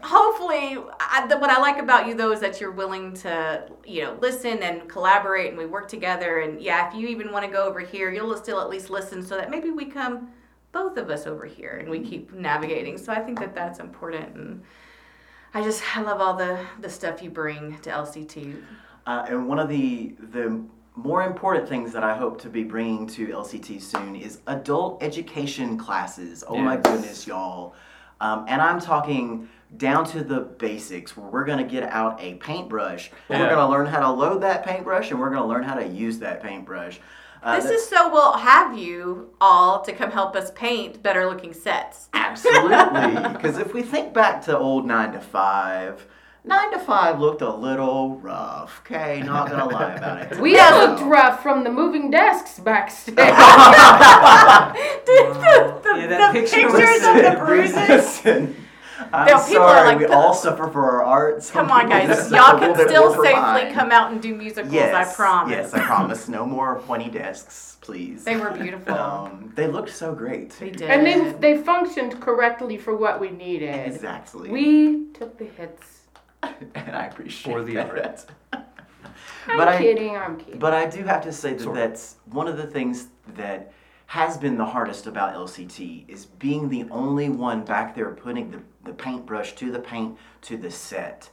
hopefully, 0.02 0.78
I, 1.00 1.26
the, 1.28 1.38
what 1.38 1.50
I 1.50 1.58
like 1.60 1.78
about 1.78 2.06
you 2.06 2.14
though 2.14 2.32
is 2.32 2.40
that 2.40 2.60
you're 2.60 2.70
willing 2.72 3.14
to, 3.14 3.68
you 3.84 4.02
know, 4.04 4.18
listen 4.20 4.62
and 4.62 4.88
collaborate, 4.88 5.48
and 5.48 5.58
we 5.58 5.66
work 5.66 5.88
together. 5.88 6.40
And 6.40 6.60
yeah, 6.60 6.88
if 6.88 6.94
you 6.94 7.08
even 7.08 7.32
want 7.32 7.44
to 7.44 7.50
go 7.50 7.64
over 7.64 7.80
here, 7.80 8.12
you'll 8.12 8.36
still 8.36 8.60
at 8.60 8.68
least 8.68 8.90
listen, 8.90 9.22
so 9.24 9.36
that 9.36 9.50
maybe 9.50 9.70
we 9.70 9.86
come, 9.86 10.28
both 10.74 10.98
of 10.98 11.08
us 11.08 11.26
over 11.26 11.46
here, 11.46 11.78
and 11.80 11.88
we 11.88 12.00
keep 12.00 12.34
navigating. 12.34 12.98
So 12.98 13.12
I 13.12 13.20
think 13.20 13.38
that 13.40 13.54
that's 13.54 13.78
important, 13.78 14.34
and 14.34 14.62
I 15.54 15.62
just 15.62 15.96
I 15.96 16.02
love 16.02 16.20
all 16.20 16.34
the 16.34 16.58
the 16.80 16.90
stuff 16.90 17.22
you 17.22 17.30
bring 17.30 17.78
to 17.78 17.90
LCT. 17.90 18.60
Uh, 19.06 19.24
and 19.28 19.48
one 19.48 19.58
of 19.58 19.70
the 19.70 20.14
the 20.32 20.62
more 20.96 21.22
important 21.22 21.68
things 21.68 21.92
that 21.92 22.04
I 22.04 22.16
hope 22.16 22.40
to 22.42 22.48
be 22.48 22.62
bringing 22.62 23.06
to 23.08 23.26
LCT 23.28 23.80
soon 23.80 24.14
is 24.14 24.40
adult 24.46 25.02
education 25.02 25.78
classes. 25.78 26.44
Oh 26.46 26.58
my 26.58 26.76
goodness, 26.76 27.26
y'all! 27.26 27.74
Um, 28.20 28.44
and 28.48 28.60
I'm 28.60 28.80
talking 28.80 29.48
down 29.76 30.04
to 30.06 30.22
the 30.22 30.40
basics, 30.40 31.16
where 31.16 31.28
we're 31.28 31.44
gonna 31.44 31.64
get 31.64 31.84
out 31.84 32.20
a 32.20 32.34
paintbrush. 32.34 33.10
and 33.28 33.40
We're 33.40 33.48
gonna 33.48 33.70
learn 33.70 33.86
how 33.86 34.00
to 34.00 34.10
load 34.10 34.42
that 34.42 34.64
paintbrush, 34.64 35.10
and 35.10 35.20
we're 35.20 35.30
gonna 35.30 35.46
learn 35.46 35.62
how 35.62 35.74
to 35.74 35.86
use 35.86 36.18
that 36.18 36.42
paintbrush. 36.42 37.00
Uh, 37.44 37.60
This 37.60 37.66
is 37.70 37.86
so 37.86 38.10
we'll 38.10 38.32
have 38.38 38.76
you 38.76 39.30
all 39.40 39.82
to 39.82 39.92
come 39.92 40.10
help 40.10 40.34
us 40.34 40.50
paint 40.52 41.02
better 41.02 41.26
looking 41.26 41.52
sets. 41.52 42.08
Absolutely. 42.14 42.70
Because 43.34 43.58
if 43.58 43.74
we 43.74 43.82
think 43.82 44.14
back 44.14 44.42
to 44.46 44.56
old 44.56 44.86
9 44.86 45.12
to 45.12 45.20
5, 45.20 46.06
9 46.46 46.72
to 46.72 46.78
5 46.78 47.20
looked 47.20 47.42
a 47.42 47.50
little 47.54 48.16
rough. 48.16 48.80
Okay, 48.84 49.22
not 49.22 49.50
gonna 49.50 49.66
lie 49.66 49.92
about 49.94 50.32
it. 50.32 50.38
We 50.46 50.56
looked 50.58 51.02
rough 51.02 51.42
from 51.42 51.64
the 51.64 51.70
moving 51.70 52.10
desks 52.10 52.58
backstage. 52.58 53.14
Dude, 53.16 53.26
the, 55.36 55.80
the, 55.82 56.00
Yeah, 56.00 56.06
the 56.32 56.32
picture 56.32 56.56
pictures 56.56 57.02
of 57.04 57.16
the 57.16 57.36
bruises. 57.44 58.54
Listen, 58.98 59.08
I'm 59.12 59.26
No, 59.26 59.44
people 59.46 59.62
are 59.64 59.76
sorry, 59.76 59.88
like 59.88 59.98
we 59.98 60.06
all 60.06 60.34
suffer 60.34 60.68
for 60.68 60.84
our 60.90 61.02
arts. 61.04 61.50
Come 61.50 61.70
on, 61.70 61.88
guys. 61.94 62.30
Y'all 62.30 62.58
can 62.58 62.74
still 62.74 63.10
safely 63.12 63.32
mine. 63.32 63.72
come 63.74 63.90
out 63.90 64.12
and 64.12 64.22
do 64.22 64.34
musicals, 64.34 64.72
Yes, 64.72 64.94
I 64.94 65.14
promise. 65.14 65.50
Yes, 65.52 65.74
I 65.74 65.80
promise. 65.80 66.28
No 66.28 66.46
more 66.46 66.80
pointy 66.80 67.10
desks, 67.10 67.76
please. 67.80 68.24
They 68.24 68.36
were 68.36 68.50
beautiful. 68.50 68.94
Um, 68.94 69.52
they 69.56 69.66
looked 69.66 69.90
so 69.90 70.14
great. 70.14 70.50
they 70.60 70.70
did. 70.70 70.90
and 70.90 71.06
they 71.06 71.32
they 71.56 71.62
functioned 71.62 72.20
correctly 72.20 72.76
for 72.76 72.94
what 72.96 73.20
we 73.20 73.30
needed. 73.30 73.74
Exactly. 73.86 74.50
We 74.50 75.06
took 75.12 75.38
the 75.38 75.46
hits. 75.46 76.02
and 76.42 76.94
I 76.96 77.06
appreciate 77.06 77.52
For 77.52 77.62
the 77.64 77.78
art. 77.78 77.94
that. 77.96 78.26
I'm 79.46 79.56
But 79.58 79.78
kidding. 79.78 80.16
I'm 80.16 80.36
kidding. 80.38 80.58
But 80.58 80.72
I 80.74 80.86
do 80.86 81.02
have 81.04 81.22
to 81.24 81.32
say 81.32 81.52
that 81.54 81.60
Sort 81.62 81.76
of. 81.76 81.82
that's 81.90 82.16
one 82.26 82.48
of 82.48 82.56
the 82.56 82.66
things 82.66 83.08
that 83.34 83.72
has 84.06 84.36
been 84.36 84.56
the 84.56 84.66
hardest 84.66 85.06
about 85.06 85.34
LCT 85.34 86.04
is 86.08 86.26
being 86.26 86.68
the 86.68 86.86
only 86.90 87.28
one 87.28 87.64
back 87.64 87.94
there 87.94 88.10
putting 88.10 88.50
the, 88.50 88.60
the 88.84 88.92
paintbrush 88.92 89.54
to 89.54 89.70
the 89.70 89.78
paint 89.78 90.16
to 90.42 90.56
the 90.56 90.70
set. 90.70 91.30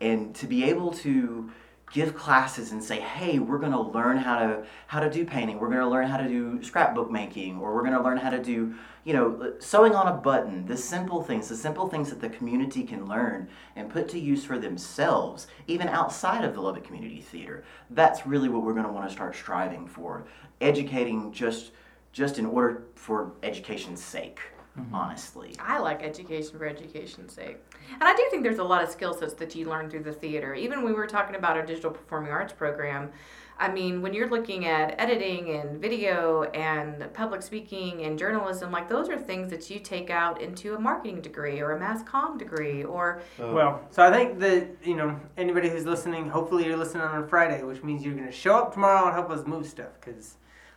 And 0.00 0.34
to 0.36 0.46
be 0.46 0.64
able 0.64 0.92
to 0.92 1.50
give 1.92 2.14
classes 2.14 2.72
and 2.72 2.82
say, 2.82 3.00
hey, 3.00 3.38
we're 3.38 3.58
going 3.58 3.72
to 3.72 3.80
learn 3.80 4.16
how 4.16 4.38
to 4.38 4.64
how 4.86 5.00
to 5.00 5.10
do 5.10 5.24
painting. 5.24 5.58
We're 5.58 5.68
going 5.68 5.80
to 5.80 5.88
learn 5.88 6.06
how 6.06 6.16
to 6.18 6.28
do 6.28 6.62
scrapbook 6.62 7.10
making, 7.10 7.58
or 7.58 7.74
we're 7.74 7.82
going 7.82 7.96
to 7.96 8.02
learn 8.02 8.16
how 8.16 8.30
to 8.30 8.42
do 8.42 8.74
you 9.04 9.12
know 9.12 9.54
sewing 9.58 9.94
on 9.94 10.06
a 10.06 10.16
button. 10.16 10.66
The 10.66 10.76
simple 10.76 11.22
things, 11.22 11.48
the 11.48 11.56
simple 11.56 11.88
things 11.88 12.10
that 12.10 12.20
the 12.20 12.28
community 12.28 12.84
can 12.84 13.06
learn 13.06 13.48
and 13.76 13.90
put 13.90 14.08
to 14.10 14.18
use 14.18 14.44
for 14.44 14.58
themselves, 14.58 15.48
even 15.66 15.88
outside 15.88 16.44
of 16.44 16.54
the 16.54 16.60
Lubbock 16.60 16.84
Community 16.84 17.20
Theater. 17.20 17.64
That's 17.90 18.26
really 18.26 18.48
what 18.48 18.62
we're 18.62 18.74
going 18.74 18.86
to 18.86 18.92
want 18.92 19.08
to 19.08 19.14
start 19.14 19.34
striving 19.34 19.86
for, 19.86 20.26
educating 20.60 21.32
just 21.32 21.72
just 22.12 22.38
in 22.38 22.46
order 22.46 22.84
for 22.94 23.32
education's 23.42 24.02
sake. 24.02 24.40
Mm-hmm. 24.78 24.94
Honestly. 24.94 25.54
I 25.58 25.78
like 25.80 26.02
education 26.02 26.56
for 26.56 26.64
education's 26.64 27.32
sake. 27.32 27.58
And 27.92 28.04
I 28.04 28.14
do 28.14 28.24
think 28.30 28.44
there's 28.44 28.58
a 28.58 28.64
lot 28.64 28.84
of 28.84 28.88
skill 28.88 29.12
sets 29.14 29.34
that 29.34 29.54
you 29.54 29.68
learn 29.68 29.90
through 29.90 30.04
the 30.04 30.12
theater. 30.12 30.54
Even 30.54 30.82
when 30.82 30.92
we 30.92 30.92
were 30.92 31.08
talking 31.08 31.34
about 31.34 31.56
our 31.56 31.66
digital 31.66 31.90
performing 31.90 32.30
arts 32.30 32.52
program, 32.52 33.10
I 33.60 33.70
mean, 33.70 34.00
when 34.00 34.14
you're 34.14 34.30
looking 34.30 34.64
at 34.64 34.94
editing 34.98 35.50
and 35.50 35.82
video 35.82 36.44
and 36.44 37.12
public 37.12 37.42
speaking 37.42 38.04
and 38.04 38.18
journalism, 38.18 38.72
like 38.72 38.88
those 38.88 39.10
are 39.10 39.18
things 39.18 39.50
that 39.50 39.68
you 39.68 39.80
take 39.80 40.08
out 40.08 40.40
into 40.40 40.74
a 40.76 40.80
marketing 40.80 41.20
degree 41.20 41.60
or 41.60 41.72
a 41.72 41.78
mass 41.78 42.02
comm 42.02 42.38
degree 42.38 42.84
or 42.84 43.20
oh. 43.38 43.52
Well, 43.52 43.86
so 43.90 44.02
I 44.02 44.10
think 44.10 44.38
that 44.38 44.68
you 44.82 44.96
know 44.96 45.20
anybody 45.36 45.68
who's 45.68 45.84
listening, 45.84 46.30
hopefully 46.30 46.64
you're 46.64 46.78
listening 46.78 47.02
on 47.02 47.22
a 47.22 47.26
Friday, 47.26 47.62
which 47.62 47.82
means 47.82 48.02
you're 48.02 48.14
gonna 48.14 48.32
show 48.32 48.56
up 48.56 48.72
tomorrow 48.72 49.04
and 49.04 49.14
help 49.14 49.28
us 49.28 49.46
move 49.46 49.66
stuff 49.66 50.00
because 50.00 50.36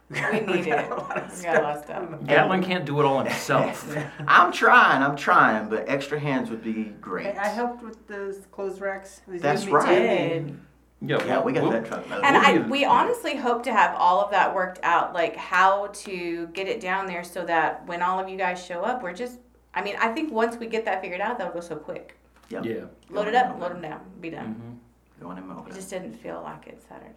we 0.10 0.18
need 0.20 0.68
it. 0.68 0.90
We 0.90 1.44
got 1.44 1.58
a 1.58 1.62
lot 1.64 1.78
of 1.78 1.84
stuff. 1.84 2.10
Gatlin 2.28 2.64
can't 2.64 2.86
do 2.86 3.00
it 3.00 3.06
all 3.06 3.24
himself. 3.24 3.96
I'm 4.28 4.52
trying, 4.52 5.02
I'm 5.02 5.16
trying, 5.16 5.70
but 5.70 5.86
extra 5.88 6.20
hands 6.20 6.50
would 6.50 6.64
be 6.64 6.86
great. 7.02 7.36
I, 7.38 7.44
I 7.46 7.48
helped 7.48 7.84
with 7.84 8.08
those 8.08 8.42
clothes 8.52 8.80
racks. 8.80 9.22
It 9.32 9.42
That's 9.42 9.66
you 9.66 9.78
and 9.78 9.88
me 9.88 9.94
right. 9.94 10.48
too. 10.48 10.58
Yeah, 11.06 11.26
Yeah, 11.26 11.42
we 11.42 11.52
got 11.52 11.64
we'll- 11.64 11.72
that 11.72 11.86
truck. 11.86 12.06
And 12.10 12.22
We'll 12.22 12.66
I, 12.66 12.68
we 12.70 12.86
honestly 12.86 13.36
hope 13.36 13.64
to 13.64 13.74
have 13.74 13.96
all 13.98 14.22
of 14.24 14.32
that 14.32 14.54
worked 14.56 14.80
out, 14.84 15.14
like 15.14 15.36
how 15.36 15.88
to 15.88 16.48
get 16.54 16.68
it 16.68 16.80
down 16.80 17.08
there 17.08 17.24
so 17.24 17.44
that 17.46 17.86
when 17.88 18.02
all 18.02 18.20
of 18.20 18.30
you 18.30 18.38
guys 18.38 18.64
show 18.64 18.82
up, 18.84 19.04
we're 19.04 19.14
just, 19.14 19.40
I 19.74 19.84
mean, 19.84 19.96
I 20.00 20.10
think 20.14 20.32
once 20.32 20.56
we 20.58 20.68
get 20.68 20.86
that 20.86 21.02
figured 21.02 21.20
out, 21.22 21.38
that'll 21.38 21.54
go 21.54 21.60
so 21.60 21.76
quick. 21.76 22.18
Yep. 22.50 22.66
Yeah. 22.66 22.86
Load 23.10 23.28
it 23.28 23.36
up, 23.36 23.60
load 23.60 23.72
them 23.74 23.82
down, 23.82 24.02
be 24.22 24.30
done. 24.30 24.54
hmm 24.54 25.24
Going 25.24 25.38
in 25.38 25.48
mode. 25.48 25.68
It 25.70 25.74
just 25.76 25.90
didn't 25.90 26.14
feel 26.14 26.42
like 26.44 26.68
it 26.68 26.82
Saturday. 26.88 27.10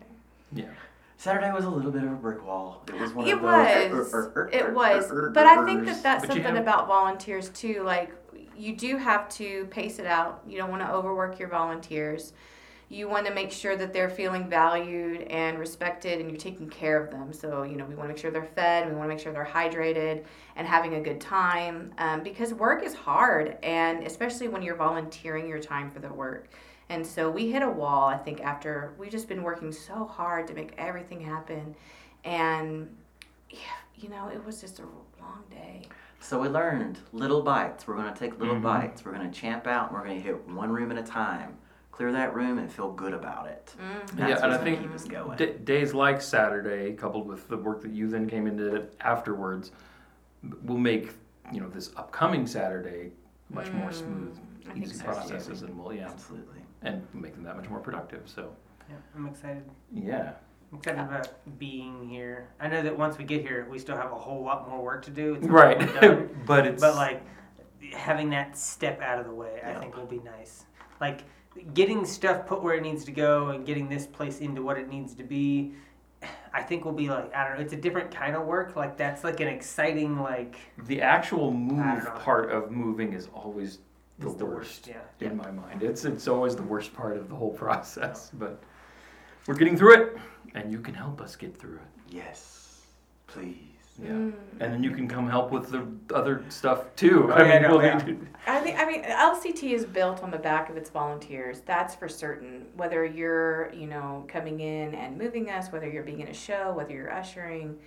Yeah. 0.53 0.67
Saturday 1.17 1.51
was 1.53 1.65
a 1.65 1.71
little 1.71 1.91
bit 1.91 2.05
of 2.05 2.13
a 2.13 2.17
brick 2.17 2.45
wall. 2.45 2.83
It 2.89 3.01
was 3.01 3.13
one 3.13 3.27
It 3.27 3.35
of 3.35 3.43
those. 3.43 3.93
was. 4.13 4.15
er, 4.15 4.19
er, 4.19 4.33
er, 4.37 4.51
It 4.53 4.63
er, 4.67 4.73
was. 4.73 5.11
er, 5.11 5.27
er, 5.27 5.31
But 5.31 5.47
I 5.47 5.65
think 5.65 5.87
that 5.87 6.03
that's 6.03 6.27
But 6.27 6.35
something 6.35 6.55
have- 6.55 6.63
about 6.63 6.87
volunteers 6.87 7.49
too. 7.51 7.83
Like, 7.85 8.13
you 8.57 8.77
do 8.77 8.97
have 8.97 9.29
to 9.31 9.67
pace 9.67 9.99
it 9.99 10.07
out. 10.07 10.43
You 10.47 10.59
don't 10.59 10.71
want 10.71 10.83
to 10.83 10.91
overwork 10.93 11.39
your 11.39 11.49
volunteers. 11.49 12.33
You 12.89 13.09
want 13.09 13.27
to 13.27 13.35
make 13.35 13.51
sure 13.51 13.77
that 13.77 13.93
they're 13.93 14.09
feeling 14.11 14.49
valued 14.49 15.23
and 15.23 15.59
respected 15.59 16.21
and 16.21 16.31
you're 16.31 16.39
taking 16.39 16.69
care 16.69 17.03
of 17.03 17.11
them. 17.11 17.33
So, 17.33 17.65
you 17.65 17.77
know, 17.77 17.85
we 17.85 17.97
want 17.97 18.09
to 18.09 18.15
make 18.15 18.19
sure 18.19 18.31
they're 18.31 18.45
fed, 18.55 18.87
we 18.89 18.95
want 18.95 19.05
to 19.05 19.09
make 19.09 19.19
sure 19.19 19.33
they're 19.33 19.45
hydrated 19.45 20.25
and 20.55 20.69
having 20.69 20.95
a 20.95 21.01
good 21.01 21.21
time 21.21 21.93
um, 21.99 22.23
because 22.23 22.55
work 22.55 22.85
is 22.85 22.95
hard, 22.95 23.59
and 23.65 24.05
especially 24.07 24.47
when 24.49 24.63
you're 24.63 24.77
volunteering 24.77 25.49
your 25.49 25.59
time 25.59 25.91
for 25.91 25.99
the 25.99 26.09
work. 26.13 26.49
And 26.89 27.05
so 27.07 27.31
we 27.31 27.51
hit 27.51 27.63
a 27.63 27.69
wall, 27.71 28.07
I 28.09 28.17
think, 28.17 28.41
after 28.43 28.95
we've 28.99 29.11
just 29.11 29.29
been 29.29 29.43
working 29.43 29.73
so 29.73 30.05
hard 30.05 30.47
to 30.49 30.55
make 30.55 30.73
everything 30.79 31.21
happen. 31.21 31.75
And, 32.25 32.95
yeah, 33.51 33.59
you 33.97 34.09
know, 34.09 34.29
it 34.29 34.45
was 34.45 34.61
just 34.61 34.79
a 34.79 34.83
long 35.21 35.43
day. 35.51 35.83
So 36.21 36.41
we 36.41 36.49
learned 36.49 36.99
little 37.13 37.43
bites. 37.43 37.87
We're 37.87 37.97
going 37.97 38.13
to 38.13 38.19
take 38.19 38.39
little 38.39 38.57
Mhm. 38.57 38.63
bites. 38.63 39.05
We're 39.05 39.13
going 39.13 39.31
to 39.31 39.41
champ 39.41 39.67
out. 39.67 39.89
And 39.91 39.99
we're 39.99 40.05
going 40.05 40.17
to 40.17 40.23
hit 40.23 40.49
one 40.49 40.71
room 40.71 40.91
at 40.93 40.99
a 40.99 41.03
time. 41.03 41.57
Clear 41.91 42.13
that 42.13 42.35
room 42.35 42.59
and 42.59 42.71
feel 42.71 42.93
good 42.93 43.15
about 43.15 43.47
it. 43.47 43.75
Mm. 43.79 44.07
That's 44.09 44.19
Yeah, 44.19 44.25
and 44.25 44.29
I 44.29 44.31
what's 44.31 44.41
gonna 44.43 44.59
think 44.59 44.81
keep 44.83 44.93
us 44.93 45.05
going. 45.05 45.39
D- 45.39 45.53
days 45.65 45.95
like 45.95 46.21
Saturday, 46.21 46.93
coupled 46.93 47.27
with 47.27 47.49
the 47.49 47.57
work 47.57 47.81
that 47.83 47.91
you 47.91 48.07
then 48.09 48.29
came 48.29 48.47
into 48.47 48.87
afterwards, 49.01 49.73
will 50.63 50.77
make 50.77 51.15
you 51.53 51.61
know 51.63 51.71
this 51.71 51.93
upcoming 51.97 52.47
Saturday 52.47 53.13
much 53.49 53.73
more 53.73 53.93
smooth, 53.93 54.37
I 54.69 54.73
think 54.73 54.85
easy 54.85 54.97
so, 54.97 55.05
processes, 55.05 55.63
and 55.63 55.79
will 55.79 55.95
yeah, 55.95 56.09
Absolutely. 56.09 56.61
And 56.83 57.07
make 57.13 57.35
them 57.35 57.45
that 57.45 57.57
much 57.57 57.69
more 57.69 57.81
productive. 57.81 58.23
So 58.27 58.51
Yeah, 58.89 58.97
I'm 59.15 59.27
excited. 59.27 59.65
yeah, 59.93 60.33
I'm 60.73 60.79
excited 60.79 61.01
about 61.01 61.59
being 61.59 62.09
here. 62.09 62.49
I 62.61 62.69
know 62.69 62.83
that 62.83 62.97
once 62.97 63.19
we 63.19 63.25
get 63.25 63.43
here, 63.43 63.67
we 63.71 63.79
still 63.79 63.97
have 63.97 64.13
a 64.13 64.17
whole 64.17 64.43
lot 64.43 64.69
more 64.69 64.83
work 64.83 65.05
to 65.07 65.11
do. 65.11 65.35
It's 65.35 65.47
right, 65.47 65.79
done. 66.01 66.31
but 66.47 66.67
it's 66.67 66.81
but 66.81 66.95
like 66.97 67.23
having 67.93 68.31
that 68.31 68.57
step 68.57 69.01
out 69.01 69.19
of 69.19 69.27
the 69.27 69.35
way, 69.35 69.61
I 69.65 69.75
think 69.75 69.97
will 69.97 70.07
be 70.07 70.21
nice. 70.21 70.65
Like 71.01 71.23
getting 71.75 72.05
stuff 72.05 72.47
put 72.47 72.63
where 72.63 72.75
it 72.75 72.83
needs 72.83 73.05
to 73.05 73.13
go 73.13 73.49
and 73.49 73.65
getting 73.65 73.89
this 73.89 74.07
place 74.07 74.41
into 74.41 74.63
what 74.63 74.79
it 74.79 74.89
needs 74.89 75.15
to 75.15 75.25
be. 75.25 75.73
I 76.53 76.63
think 76.63 76.85
will 76.85 76.93
be 76.93 77.09
like 77.09 77.35
I 77.35 77.47
don't 77.47 77.57
know. 77.59 77.63
It's 77.63 77.75
a 77.75 77.77
different 77.77 78.11
kind 78.11 78.35
of 78.35 78.47
work. 78.47 78.77
Like 78.77 78.97
that's 78.97 79.25
like 79.25 79.41
an 79.41 79.49
exciting 79.49 80.21
like 80.21 80.57
the 80.87 81.03
actual 81.03 81.53
move 81.53 82.05
part 82.17 82.51
of 82.51 82.71
moving 82.71 83.13
is 83.13 83.29
always 83.35 83.79
the, 84.19 84.29
is 84.29 84.37
the 84.37 84.47
worst. 84.47 84.89
Yeah. 84.89 85.29
in 85.29 85.37
my 85.37 85.51
mind. 85.51 85.83
It's 85.83 86.05
it's 86.05 86.29
always 86.29 86.57
the 86.57 86.63
worst 86.63 86.95
part 86.95 87.17
of 87.17 87.29
the 87.29 87.35
whole 87.35 87.51
process, 87.65 88.31
but 88.35 88.63
we're 89.47 89.55
getting 89.55 89.77
through 89.77 89.95
it, 90.03 90.17
and 90.55 90.73
you 90.73 90.81
can 90.81 90.95
help 90.95 91.21
us 91.21 91.37
get 91.37 91.57
through 91.57 91.77
it. 91.77 92.15
Yes. 92.15 92.81
Please. 93.27 93.57
Yeah, 93.99 94.11
Mm. 94.11 94.35
and 94.61 94.75
then 94.75 94.83
you 94.83 94.91
can 94.91 95.09
come 95.09 95.27
help 95.27 95.51
with 95.53 95.71
the 95.71 95.87
other 96.15 96.45
stuff 96.51 96.95
too. 96.97 97.33
I 97.33 97.43
yeah, 97.47 97.53
mean, 97.55 97.63
no, 97.63 97.77
we'll 97.79 97.87
yeah. 97.87 97.97
need- 98.05 98.29
I 98.47 98.61
think 98.61 98.79
I 98.79 98.85
mean 98.85 99.03
LCT 99.05 99.73
is 99.73 99.87
built 99.87 100.23
on 100.23 100.31
the 100.31 100.37
back 100.37 100.69
of 100.69 100.77
its 100.77 100.91
volunteers. 100.91 101.61
That's 101.65 101.95
for 101.95 102.07
certain. 102.07 102.67
Whether 102.77 103.07
you're 103.07 103.73
you 103.73 103.87
know 103.87 104.27
coming 104.29 104.61
in 104.61 104.95
and 104.95 105.17
moving 105.17 105.49
us, 105.49 105.73
whether 105.73 105.89
you're 105.89 106.03
being 106.03 106.21
in 106.21 106.29
a 106.29 106.35
show, 106.35 106.75
whether 106.75 106.93
you're 106.93 107.11
ushering, 107.11 107.79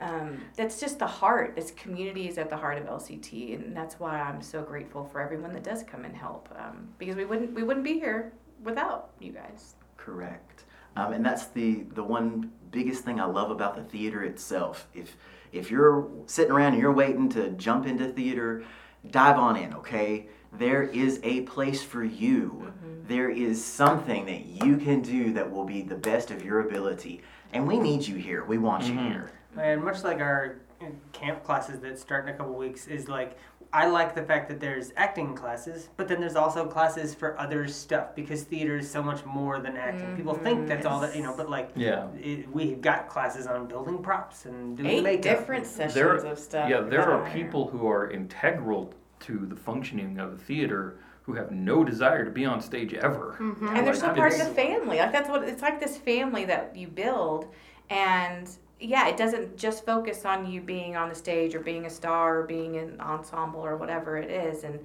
um, 0.00 0.40
that's 0.56 0.78
just 0.80 0.98
the 0.98 1.06
heart. 1.06 1.54
This 1.56 1.70
community 1.70 2.28
is 2.28 2.38
at 2.38 2.50
the 2.50 2.56
heart 2.56 2.78
of 2.78 2.84
LCT, 2.84 3.54
and 3.54 3.76
that's 3.76 3.98
why 3.98 4.20
I'm 4.20 4.42
so 4.42 4.62
grateful 4.62 5.04
for 5.04 5.20
everyone 5.20 5.52
that 5.54 5.62
does 5.64 5.82
come 5.82 6.04
and 6.04 6.14
help. 6.14 6.48
Um, 6.58 6.88
because 6.98 7.16
we 7.16 7.24
wouldn't 7.24 7.54
we 7.54 7.62
wouldn't 7.62 7.84
be 7.84 7.98
here 7.98 8.32
without 8.62 9.10
you 9.20 9.32
guys. 9.32 9.74
Correct. 9.96 10.64
Um, 10.96 11.12
and 11.12 11.24
that's 11.24 11.46
the 11.46 11.84
the 11.94 12.02
one 12.04 12.50
biggest 12.70 13.04
thing 13.04 13.20
I 13.20 13.24
love 13.24 13.50
about 13.50 13.76
the 13.76 13.84
theater 13.84 14.22
itself. 14.22 14.88
If 14.94 15.16
if 15.52 15.70
you're 15.70 16.08
sitting 16.26 16.52
around 16.52 16.74
and 16.74 16.82
you're 16.82 16.92
waiting 16.92 17.28
to 17.30 17.50
jump 17.50 17.86
into 17.86 18.08
theater, 18.08 18.64
dive 19.10 19.38
on 19.38 19.56
in, 19.56 19.72
okay? 19.74 20.28
There 20.52 20.82
is 20.82 21.20
a 21.22 21.42
place 21.42 21.82
for 21.82 22.02
you. 22.04 22.72
There 23.06 23.30
is 23.30 23.62
something 23.64 24.26
that 24.26 24.46
you 24.46 24.78
can 24.78 25.00
do 25.02 25.32
that 25.34 25.50
will 25.50 25.64
be 25.64 25.82
the 25.82 25.94
best 25.94 26.30
of 26.30 26.44
your 26.44 26.60
ability. 26.60 27.22
And 27.52 27.66
we 27.66 27.78
need 27.78 28.06
you 28.06 28.16
here. 28.16 28.44
We 28.44 28.58
want 28.58 28.84
you 28.84 28.94
Mhm. 28.94 29.08
here. 29.08 29.30
And 29.58 29.82
much 29.84 30.04
like 30.04 30.20
our 30.20 30.56
uh, 30.80 30.86
camp 31.12 31.42
classes 31.42 31.80
that 31.80 31.98
start 31.98 32.28
in 32.28 32.34
a 32.34 32.36
couple 32.36 32.54
weeks 32.54 32.86
is 32.86 33.08
like 33.08 33.38
I 33.72 33.86
like 33.88 34.14
the 34.14 34.22
fact 34.22 34.48
that 34.48 34.60
there's 34.60 34.92
acting 34.96 35.34
classes, 35.34 35.88
but 35.96 36.06
then 36.08 36.20
there's 36.20 36.36
also 36.36 36.66
classes 36.66 37.14
for 37.14 37.38
other 37.38 37.66
stuff 37.66 38.14
because 38.14 38.42
theater 38.44 38.76
is 38.78 38.88
so 38.90 39.02
much 39.02 39.24
more 39.24 39.58
than 39.58 39.76
acting. 39.76 40.16
People 40.16 40.34
think 40.34 40.68
that's 40.68 40.86
all 40.86 41.00
that 41.00 41.16
you 41.16 41.22
know, 41.22 41.34
but 41.36 41.50
like 41.50 41.70
yeah. 41.74 42.06
it, 42.16 42.48
we've 42.52 42.80
got 42.80 43.08
classes 43.08 43.46
on 43.46 43.66
building 43.66 43.98
props 43.98 44.44
and 44.46 44.76
doing 44.76 44.88
Eight 44.88 45.02
makeup. 45.02 45.22
different 45.38 45.66
sessions 45.66 45.94
There- 45.94 46.14
of 46.14 46.38
stuff. 46.38 46.70
Yeah, 46.70 46.80
there 46.82 47.02
are 47.10 47.22
Wow. 47.24 47.32
people 47.32 47.66
who 47.68 47.88
are 47.88 48.08
integral 48.10 48.94
to 49.20 49.46
the 49.46 49.56
functioning 49.56 50.18
of 50.20 50.34
a 50.34 50.36
theater 50.38 50.98
who 51.22 51.34
have 51.34 51.50
no 51.50 51.82
desire 51.82 52.24
to 52.24 52.30
be 52.30 52.44
on 52.44 52.60
stage 52.60 52.94
ever. 52.94 53.34
and 53.40 53.84
they're 53.84 53.94
so 53.94 54.14
part 54.14 54.32
of 54.32 54.38
the 54.38 54.44
family. 54.54 54.98
Like 54.98 55.10
that's 55.12 55.28
what 55.28 55.42
it's 55.42 55.60
like. 55.60 55.80
This 55.80 55.96
family 55.96 56.44
that 56.44 56.76
you 56.76 56.86
build, 56.86 57.52
and 57.90 58.48
yeah, 58.78 59.08
it 59.08 59.16
doesn't 59.16 59.56
just 59.56 59.84
focus 59.86 60.24
on 60.24 60.50
you 60.50 60.60
being 60.60 60.96
on 60.96 61.08
the 61.08 61.14
stage 61.14 61.54
or 61.54 61.60
being 61.60 61.86
a 61.86 61.90
star 61.90 62.40
or 62.40 62.46
being 62.46 62.76
an 62.76 63.00
ensemble 63.00 63.60
or 63.64 63.76
whatever 63.76 64.16
it 64.18 64.30
is. 64.30 64.64
And 64.64 64.78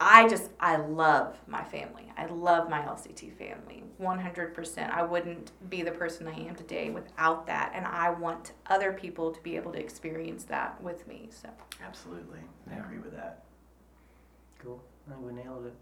I 0.00 0.28
just 0.28 0.50
I 0.60 0.76
love 0.76 1.36
my 1.46 1.62
family. 1.64 2.12
I 2.16 2.26
love 2.26 2.68
my 2.68 2.80
LCT 2.80 3.32
family, 3.38 3.82
one 3.98 4.18
hundred 4.18 4.52
percent. 4.54 4.92
I 4.92 5.02
wouldn't 5.02 5.52
be 5.70 5.82
the 5.82 5.90
person 5.92 6.26
I 6.28 6.38
am 6.46 6.54
today 6.54 6.90
without 6.90 7.46
that, 7.46 7.72
and 7.74 7.86
I 7.86 8.10
want 8.10 8.52
other 8.66 8.92
people 8.92 9.30
to 9.30 9.40
be 9.40 9.56
able 9.56 9.72
to 9.72 9.78
experience 9.78 10.44
that 10.44 10.80
with 10.82 11.06
me. 11.08 11.28
So 11.30 11.48
Absolutely. 11.84 12.40
I 12.70 12.76
agree 12.76 12.98
with 12.98 13.14
that. 13.16 13.44
Cool. 14.58 14.82
I 15.08 15.12
think 15.14 15.26
we 15.26 15.32
nailed 15.32 15.66
it. 15.66 15.74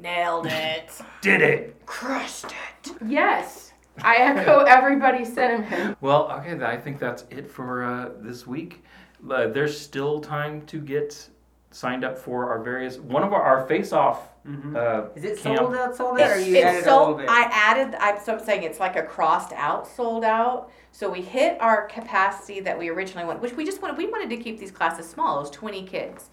nailed 0.00 0.46
it, 0.46 0.90
Did 1.20 1.42
it! 1.42 1.86
crushed 1.86 2.46
it. 2.46 2.92
Yes. 3.06 3.72
I 4.02 4.16
echo 4.16 4.58
everybody's 4.66 5.32
sentiment. 5.32 5.96
Well, 6.00 6.30
okay, 6.32 6.62
I 6.64 6.76
think 6.76 6.98
that's 6.98 7.24
it 7.30 7.50
for 7.50 7.84
uh, 7.84 8.10
this 8.20 8.46
week. 8.46 8.84
Uh, 9.28 9.48
there's 9.48 9.78
still 9.78 10.20
time 10.20 10.64
to 10.66 10.80
get 10.80 11.28
signed 11.70 12.02
up 12.04 12.16
for 12.16 12.48
our 12.50 12.62
various 12.62 12.96
one 12.98 13.22
of 13.22 13.32
our, 13.32 13.42
our 13.42 13.66
face 13.66 13.92
off. 13.92 14.30
Mhm. 14.46 14.74
Uh, 14.74 15.08
Is 15.14 15.24
it 15.24 15.38
camp. 15.38 15.58
sold 15.58 15.74
out? 15.74 15.94
Sold 15.96 16.20
out? 16.20 16.30
Or 16.30 16.40
you 16.40 16.56
it's 16.56 16.64
added 16.64 16.82
a 16.86 16.90
little 16.90 17.04
sold. 17.06 17.16
bit? 17.18 17.28
I 17.28 17.42
added. 17.52 17.94
I'm 18.00 18.18
so 18.18 18.34
I'm 18.34 18.44
saying 18.44 18.62
it's 18.62 18.80
like 18.80 18.96
a 18.96 19.02
crossed 19.02 19.52
out, 19.52 19.86
sold 19.86 20.24
out. 20.24 20.70
So 20.92 21.10
we 21.10 21.20
hit 21.20 21.60
our 21.60 21.86
capacity 21.86 22.60
that 22.60 22.78
we 22.78 22.88
originally 22.88 23.26
wanted, 23.26 23.42
which 23.42 23.52
we 23.54 23.64
just 23.64 23.82
wanted. 23.82 23.98
We 23.98 24.06
wanted 24.06 24.30
to 24.30 24.36
keep 24.38 24.58
these 24.58 24.70
classes 24.70 25.08
small. 25.08 25.36
It 25.38 25.40
was 25.42 25.50
20 25.50 25.82
kids. 25.84 26.30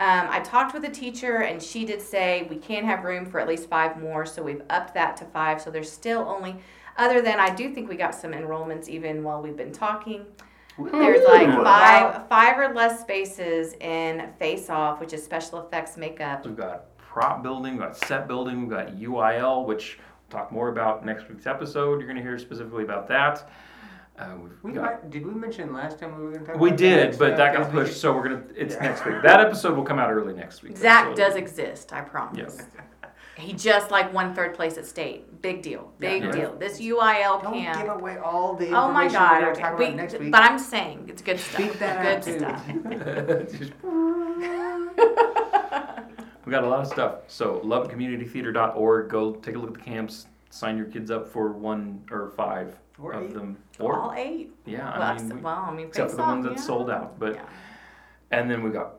Um, 0.00 0.26
I 0.28 0.40
talked 0.40 0.74
with 0.74 0.84
a 0.84 0.90
teacher, 0.90 1.36
and 1.42 1.62
she 1.62 1.84
did 1.86 2.02
say 2.02 2.46
we 2.50 2.56
can 2.56 2.84
have 2.84 3.04
room 3.04 3.24
for 3.24 3.38
at 3.40 3.46
least 3.48 3.68
five 3.70 3.96
more, 4.00 4.26
so 4.26 4.42
we've 4.42 4.62
upped 4.68 4.92
that 4.94 5.16
to 5.18 5.24
five. 5.24 5.62
So 5.62 5.70
there's 5.70 5.90
still 5.90 6.26
only, 6.28 6.56
other 6.96 7.20
than 7.22 7.38
I 7.40 7.54
do 7.54 7.72
think 7.74 7.88
we 7.88 7.96
got 7.96 8.14
some 8.14 8.32
enrollments 8.32 8.88
even 8.88 9.22
while 9.24 9.42
we've 9.42 9.56
been 9.56 9.72
talking. 9.72 10.24
There's 10.78 11.24
like 11.26 11.48
five, 11.62 12.28
five 12.28 12.58
or 12.58 12.74
less 12.74 13.00
spaces 13.00 13.74
in 13.74 14.28
Face 14.38 14.68
Off, 14.68 14.98
which 15.00 15.12
is 15.12 15.22
special 15.22 15.60
effects 15.64 15.96
makeup. 15.96 16.44
We've 16.44 16.56
got 16.56 16.96
prop 16.98 17.42
building, 17.44 17.74
we've 17.74 17.82
got 17.82 17.96
set 17.96 18.26
building, 18.26 18.62
we've 18.62 18.70
got 18.70 18.88
UIL, 18.96 19.66
which 19.66 19.98
we'll 20.32 20.40
talk 20.40 20.50
more 20.50 20.70
about 20.70 21.04
next 21.04 21.28
week's 21.28 21.46
episode. 21.46 22.00
You're 22.00 22.08
going 22.08 22.16
to 22.16 22.22
hear 22.22 22.38
specifically 22.40 22.82
about 22.82 23.06
that. 23.08 23.48
Uh, 24.18 24.30
we've 24.42 24.52
We 24.64 24.72
got- 24.72 24.84
might, 24.84 25.10
did 25.10 25.24
we 25.26 25.32
mention 25.34 25.72
last 25.72 25.98
time 26.00 26.16
we 26.16 26.24
were 26.24 26.30
going 26.32 26.44
to 26.44 26.52
talk 26.52 26.60
we 26.60 26.68
about 26.70 26.78
did, 26.78 27.12
that? 27.12 27.18
but 27.20 27.36
that 27.36 27.56
got 27.56 27.70
pushed, 27.70 28.00
so 28.00 28.12
we're 28.14 28.22
gonna. 28.24 28.42
It's 28.56 28.74
Yeah. 28.76 28.82
next 28.82 29.04
week. 29.04 29.22
That 29.22 29.40
episode 29.40 29.76
will 29.76 29.82
come 29.84 29.98
out 30.00 30.10
early 30.12 30.34
next 30.34 30.62
week. 30.62 30.76
Zach 30.76 31.06
so- 31.06 31.14
does 31.14 31.34
exist, 31.36 31.92
I 31.92 32.00
promise. 32.00 32.38
Yes. 32.58 32.66
He 33.36 33.52
just 33.52 33.90
like 33.90 34.12
won 34.12 34.32
third 34.34 34.54
place 34.54 34.78
at 34.78 34.86
state. 34.86 35.42
Big 35.42 35.60
deal. 35.62 35.92
Big 35.98 36.22
Yeah. 36.22 36.30
deal. 36.30 36.54
This 36.56 36.80
UIL 36.80 37.42
camp. 37.42 37.78
Don't 37.78 37.86
give 37.86 37.94
away 37.96 38.16
all 38.18 38.54
the 38.54 38.68
Oh 38.68 38.90
my 38.92 39.04
information 39.06 39.12
god. 39.12 39.32
we're 39.32 39.40
going 39.40 39.50
okay. 39.50 39.54
to 39.54 39.60
talk 39.60 39.78
We- 39.78 39.84
about 39.86 39.96
next 39.96 40.18
week. 40.18 40.30
but 40.32 40.42
I'm 40.42 40.58
saying 40.58 41.06
it's 41.08 41.22
good 41.22 41.40
stuff. 41.40 41.56
Beat 41.58 41.78
that 41.80 42.24
good 42.24 42.42
out, 42.44 43.48
too. 43.48 43.64
stuff. 43.66 43.84
We 46.46 46.50
got 46.50 46.64
a 46.64 46.68
lot 46.68 46.80
of 46.80 46.86
stuff. 46.88 47.20
So 47.26 47.60
lubbockcommunitytheater.org. 47.64 49.08
Go 49.08 49.32
take 49.36 49.54
a 49.54 49.58
look 49.58 49.68
at 49.70 49.74
the 49.74 49.80
camps. 49.90 50.26
Sign 50.50 50.76
your 50.76 50.86
kids 50.86 51.10
up 51.10 51.26
for 51.26 51.52
one 51.52 52.04
or 52.10 52.30
five 52.36 52.76
Or 52.98 53.12
of 53.12 53.24
eight. 53.24 53.34
them. 53.34 53.56
All 53.80 54.12
eight. 54.14 54.52
yeah, 54.66 54.98
well, 54.98 55.02
I 55.08 55.14
mean, 55.16 55.28
we- 55.36 55.40
well, 55.40 55.64
I 55.68 55.74
mean, 55.74 55.86
except 55.86 56.10
for 56.10 56.16
the 56.18 56.22
ones 56.22 56.44
that 56.44 56.54
yeah. 56.56 56.60
sold 56.60 56.90
out. 56.90 57.18
But 57.18 57.34
Yeah. 57.36 57.44
and 58.30 58.50
then 58.50 58.62
we 58.62 58.70
got 58.70 58.96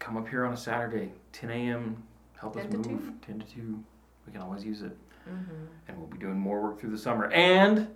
come 0.00 0.16
up 0.16 0.26
here 0.28 0.44
on 0.44 0.52
a 0.52 0.56
Saturday, 0.56 1.12
10 1.32 1.50
a.m. 1.50 2.02
Help 2.40 2.56
us 2.56 2.66
to 2.70 2.76
move. 2.78 2.86
2. 2.86 3.14
10 3.26 3.38
to 3.40 3.46
2. 3.46 3.84
We 4.26 4.32
can 4.32 4.40
always 4.40 4.64
use 4.64 4.82
it. 4.82 4.96
Mm-hmm. 5.28 5.66
and 5.86 5.98
we'll 5.98 6.06
be 6.08 6.16
doing 6.16 6.38
more 6.40 6.60
work 6.62 6.80
through 6.80 6.90
the 6.90 6.98
summer. 6.98 7.30
And 7.30 7.88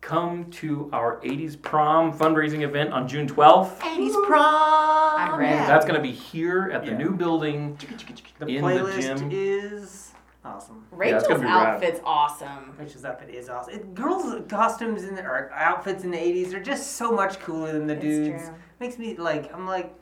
come 0.00 0.50
to 0.50 0.90
our 0.92 1.20
80s 1.20 1.60
prom 1.62 2.12
fundraising 2.12 2.62
event 2.62 2.92
on 2.92 3.06
June 3.06 3.26
12th. 3.28 3.78
80s 3.78 4.26
prom. 4.26 5.14
I'm 5.16 5.38
ready. 5.38 5.54
Yeah. 5.54 5.66
That's 5.68 5.84
going 5.86 5.94
to 5.94 6.02
be 6.02 6.10
here 6.10 6.70
at 6.74 6.84
the 6.84 6.90
Yeah. 6.90 6.98
new 6.98 7.12
building. 7.12 7.78
the 8.40 8.46
in 8.46 8.62
the 8.64 9.00
gym. 9.00 9.30
is 9.32 10.12
awesome. 10.44 10.84
Rachel's 10.90 11.22
gonna 11.28 11.38
be 11.38 11.44
rad. 11.46 11.74
outfit's 11.74 12.00
awesome. 12.04 12.74
Rachel's 12.76 13.04
outfit 13.04 13.30
is 13.30 13.48
awesome. 13.48 13.74
It, 13.74 13.94
girls' 13.94 14.42
costumes 14.48 15.04
in 15.04 15.14
the, 15.14 15.22
or 15.22 15.52
outfits 15.54 16.02
in 16.02 16.10
the 16.10 16.18
80s 16.18 16.52
are 16.52 16.60
just 16.60 16.92
so 16.96 17.12
much 17.12 17.38
cooler 17.38 17.72
than 17.72 17.86
the 17.86 17.94
It's 17.94 18.02
dudes. 18.02 18.42
true. 18.48 18.54
Makes 18.80 18.98
me 18.98 19.16
like, 19.16 19.54
I'm 19.54 19.66
like, 19.68 19.94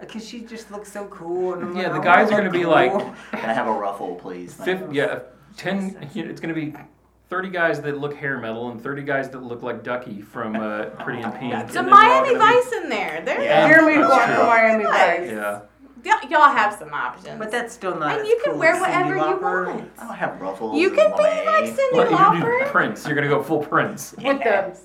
because 0.00 0.26
she 0.26 0.40
just 0.40 0.70
looks 0.70 0.92
so 0.92 1.06
cool. 1.06 1.54
And 1.54 1.62
I'm 1.64 1.76
Yeah, 1.76 1.88
like, 1.90 2.00
the 2.00 2.04
guys 2.04 2.28
are 2.28 2.32
going 2.32 2.44
to 2.44 2.50
be 2.50 2.64
look 2.64 2.74
like 2.74 2.92
cool. 2.92 3.14
Can 3.32 3.50
I 3.50 3.52
have 3.52 3.66
a 3.66 3.72
ruffle, 3.72 4.16
please? 4.16 4.54
fif- 4.54 4.92
yeah, 4.92 5.20
10 5.56 6.10
you 6.14 6.24
know, 6.24 6.30
it's 6.30 6.40
going 6.40 6.54
to 6.54 6.60
be 6.60 6.74
30 7.28 7.48
guys 7.50 7.80
that 7.82 7.98
look 7.98 8.14
hair 8.14 8.38
metal 8.38 8.70
and 8.70 8.82
30 8.82 9.02
guys 9.02 9.30
that 9.30 9.42
look 9.42 9.62
like 9.62 9.84
Ducky 9.84 10.20
from 10.20 10.56
uh, 10.56 10.86
Pretty 11.04 11.22
in 11.22 11.30
Pink. 11.32 11.54
It's 11.54 11.76
a 11.76 11.78
and 11.80 11.86
then 11.86 11.86
we're 11.86 11.92
all 11.92 12.02
Miami 12.22 12.34
gonna 12.38 12.52
be- 12.52 12.60
Vice 12.60 12.72
in 12.72 12.88
there. 12.88 13.22
There 13.24 13.42
Yeah. 13.42 13.68
Jeremy 13.68 13.94
That's 14.02 14.08
going 14.08 14.28
true. 14.36 14.46
Miami 14.46 14.84
Vice. 14.84 15.30
Yeah. 15.30 15.60
y- 16.04 16.28
y'all 16.28 16.50
have 16.56 16.74
some 16.74 16.92
options. 16.92 17.38
But 17.38 17.50
that's 17.52 17.72
still 17.72 17.96
not. 17.96 18.12
and 18.12 18.22
as 18.22 18.28
you 18.28 18.40
can 18.42 18.52
cool 18.52 18.60
wear 18.60 18.80
whatever 18.80 19.14
you 19.14 19.18
want. 19.40 19.90
I 19.98 20.06
don't 20.06 20.16
have 20.16 20.40
ruffles. 20.40 20.76
You 20.80 20.90
can 20.90 21.12
be 21.16 21.22
lame. 21.22 21.46
like 21.46 21.66
Cindy 21.66 21.82
Well, 21.98 22.10
you 22.10 22.16
Lauper. 22.16 22.64
do 22.64 22.70
Prince. 22.70 23.06
You're 23.06 23.14
going 23.14 23.28
to 23.28 23.34
go 23.34 23.42
full 23.42 23.60
Prince. 23.60 24.12
With 24.16 24.38
the 24.42 24.76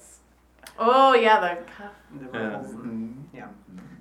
Oh 0.77 1.13
yeah, 1.15 1.39
the 1.39 1.61
cuff. 1.71 1.91
The 2.31 2.37
Yeah. 2.37 2.45
ruffles. 2.47 2.73
Mm, 2.75 3.13
Yeah. 3.33 3.45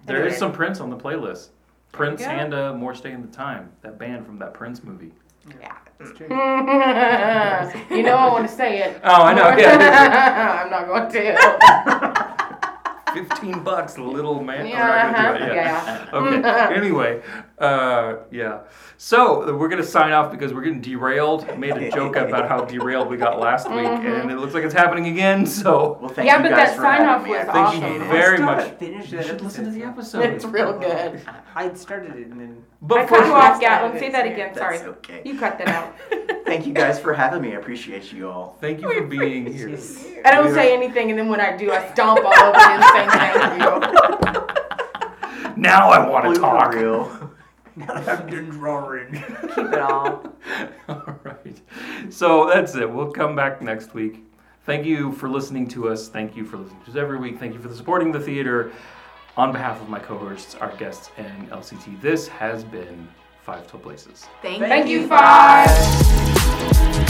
There 0.06 0.18
is 0.18 0.34
Anyway. 0.34 0.38
some 0.38 0.52
Prince 0.52 0.80
on 0.80 0.90
the 0.90 0.96
playlist. 0.96 1.48
Prince 1.92 2.22
and 2.22 2.52
uh, 2.52 2.74
Morris 2.74 3.00
Day 3.00 3.12
and 3.12 3.22
the 3.22 3.34
Time, 3.34 3.70
that 3.82 3.98
band 3.98 4.26
from 4.26 4.38
that 4.40 4.52
Prince 4.52 4.82
movie. 4.82 5.12
Yeah. 5.60 5.76
It's 6.00 6.16
true. 6.18 6.26
you 7.96 8.02
know 8.02 8.16
I 8.16 8.28
want 8.32 8.48
to 8.48 8.54
say 8.54 8.78
it. 8.82 9.00
Oh, 9.04 9.22
I 9.22 9.32
know. 9.32 9.56
Yeah. 9.56 10.62
I'm 10.64 10.70
not 10.70 10.86
going 10.88 11.12
to. 11.12 12.34
Fifteen 13.14 13.62
bucks, 13.62 13.96
little 13.96 14.42
man. 14.42 14.66
Yeah, 14.66 14.90
I'm 14.90 15.12
not 15.12 15.38
gonna 15.38 15.38
do 15.38 15.44
uh-huh, 15.60 16.32
it. 16.32 16.44
yeah. 16.44 16.68
Okay. 16.68 16.74
anyway, 16.74 17.22
uh, 17.58 18.16
yeah. 18.30 18.60
So 18.96 19.54
we're 19.56 19.68
gonna 19.68 19.82
sign 19.84 20.12
off 20.12 20.30
because 20.30 20.52
we're 20.54 20.62
getting 20.62 20.80
derailed. 20.80 21.44
I 21.48 21.56
made 21.56 21.76
a 21.76 21.90
joke 21.90 22.16
about 22.16 22.48
how 22.48 22.64
derailed 22.64 23.08
we 23.08 23.16
got 23.16 23.38
last 23.38 23.68
week, 23.70 23.86
and 23.86 24.30
it 24.30 24.38
looks 24.38 24.54
like 24.54 24.64
it's 24.64 24.74
happening 24.74 25.06
again. 25.08 25.44
So 25.54 25.98
Well, 26.00 26.10
thank 26.10 26.26
Yeah, 26.26 26.36
you 26.38 26.42
but 26.44 26.50
guys 26.50 26.68
that 26.68 26.76
for 26.76 26.82
sign-off 26.82 27.24
having 27.26 27.32
me. 27.32 27.38
I 27.38 27.44
was 27.44 27.52
Thank 27.52 27.66
appreciate 27.76 27.92
you 27.94 28.04
very 28.10 28.38
I 28.38 28.44
much. 28.44 28.58
haven't 28.64 28.78
finished 28.78 29.12
you 29.12 29.18
that 29.18 29.26
should 29.26 29.40
listen 29.40 29.64
to 29.66 29.70
the 29.70 29.82
episode. 29.84 30.18
episode. 30.24 30.34
It's 30.34 30.44
real 30.44 30.78
good. 30.78 31.20
I 31.54 31.72
started 31.74 32.16
it 32.16 32.26
and 32.28 32.40
then. 32.40 32.64
I 32.64 32.86
But 32.86 33.08
cut 33.08 33.20
you 33.20 33.26
for, 33.26 33.32
off, 33.36 33.60
Gatlin. 33.60 33.98
Say 34.00 34.10
that 34.10 34.26
again. 34.26 34.54
Sorry. 34.54 34.78
That's 34.78 34.88
okay. 34.88 35.22
You 35.24 35.38
cut 35.38 35.58
that 35.58 35.68
out. 35.68 35.94
Thank 36.44 36.66
you 36.66 36.72
guys 36.72 36.98
for 36.98 37.12
having 37.14 37.42
me. 37.42 37.52
I 37.52 37.58
appreciate 37.58 38.12
you 38.12 38.28
all. 38.28 38.56
thank 38.60 38.80
you 38.82 38.92
for 38.92 39.06
being 39.06 39.46
here. 39.52 39.78
I 40.24 40.30
don't 40.32 40.52
say 40.52 40.74
anything, 40.74 41.10
and 41.10 41.18
then 41.18 41.28
when 41.28 41.40
I 41.40 41.56
do, 41.56 41.72
I 41.72 41.90
stomp 41.92 42.20
all 42.24 42.32
over 42.32 42.58
you 42.58 42.64
and 42.66 42.84
say 42.84 43.06
thank 43.18 43.62
you. 43.62 45.54
Now 45.56 45.88
I 45.90 46.08
want 46.08 46.24
Blue 46.24 46.34
to 46.34 46.40
for 46.40 46.46
talk. 46.46 46.74
real. 46.74 47.23
Now 47.76 48.00
that 48.00 48.20
I'm 48.20 48.30
done 48.30 48.50
drawing. 48.50 49.12
Keep 49.12 49.58
it 49.58 49.78
all. 49.78 50.24
All 50.88 51.18
right. 51.24 51.60
So 52.10 52.48
that's 52.48 52.74
it. 52.76 52.88
We'll 52.88 53.10
come 53.10 53.34
back 53.34 53.60
next 53.62 53.94
week. 53.94 54.24
Thank 54.64 54.86
you 54.86 55.12
for 55.12 55.28
listening 55.28 55.68
to 55.68 55.88
us. 55.88 56.08
Thank 56.08 56.36
you 56.36 56.44
for 56.44 56.56
listening 56.56 56.80
to 56.84 56.90
us 56.90 56.96
every 56.96 57.18
week. 57.18 57.38
Thank 57.38 57.52
you 57.54 57.60
for 57.60 57.72
supporting 57.74 58.12
the 58.12 58.20
theater. 58.20 58.72
On 59.36 59.50
behalf 59.50 59.82
of 59.82 59.88
my 59.88 59.98
co-hosts, 59.98 60.54
our 60.54 60.74
guests, 60.76 61.10
and 61.16 61.50
LCT, 61.50 62.00
this 62.00 62.28
has 62.28 62.62
been 62.62 63.08
Five 63.42 63.66
Till 63.66 63.80
Places. 63.80 64.26
Thank, 64.42 64.60
Thank 64.60 64.88
you, 64.88 65.08
five. 65.08 67.03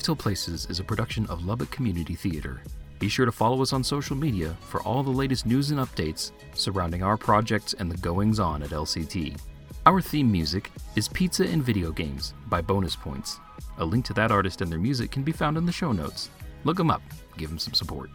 Five 0.00 0.06
Till 0.06 0.16
Places 0.16 0.66
is 0.70 0.80
a 0.80 0.84
production 0.84 1.26
of 1.26 1.44
Lubbock 1.44 1.70
Community 1.70 2.14
Theater. 2.14 2.62
Be 2.98 3.10
sure 3.10 3.26
to 3.26 3.32
follow 3.32 3.60
us 3.60 3.74
on 3.74 3.84
social 3.84 4.16
media 4.16 4.56
for 4.62 4.80
all 4.80 5.02
the 5.02 5.10
latest 5.10 5.44
news 5.44 5.72
and 5.72 5.78
updates 5.78 6.32
surrounding 6.54 7.02
our 7.02 7.18
projects 7.18 7.74
and 7.74 7.90
the 7.90 7.98
goings 7.98 8.40
on 8.40 8.62
at 8.62 8.70
LCT. 8.70 9.38
Our 9.84 10.00
theme 10.00 10.32
music 10.32 10.70
is 10.96 11.06
Pizza 11.06 11.46
and 11.46 11.62
Video 11.62 11.92
Games 11.92 12.32
by 12.46 12.62
Bonus 12.62 12.96
Points. 12.96 13.40
A 13.76 13.84
link 13.84 14.06
to 14.06 14.14
that 14.14 14.30
artist 14.30 14.62
and 14.62 14.72
their 14.72 14.78
music 14.78 15.10
can 15.10 15.22
be 15.22 15.32
found 15.32 15.58
in 15.58 15.66
the 15.66 15.72
show 15.72 15.92
notes. 15.92 16.30
Look 16.64 16.78
them 16.78 16.90
up, 16.90 17.02
give 17.36 17.50
them 17.50 17.58
some 17.58 17.74
support. 17.74 18.08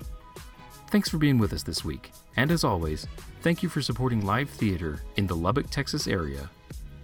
Thanks 0.89 1.07
for 1.07 1.19
being 1.19 1.37
with 1.37 1.53
us 1.53 1.61
this 1.61 1.85
week, 1.85 2.11
and 2.35 2.49
as 2.49 2.63
always, 2.63 3.05
thank 3.43 3.61
you 3.61 3.69
for 3.69 3.83
supporting 3.83 4.25
live 4.25 4.49
theater 4.49 5.03
in 5.17 5.27
the 5.27 5.35
Lubbock, 5.35 5.69
Texas 5.69 6.07
area 6.07 6.49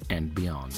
and 0.09 0.33
beyond. 0.33 0.73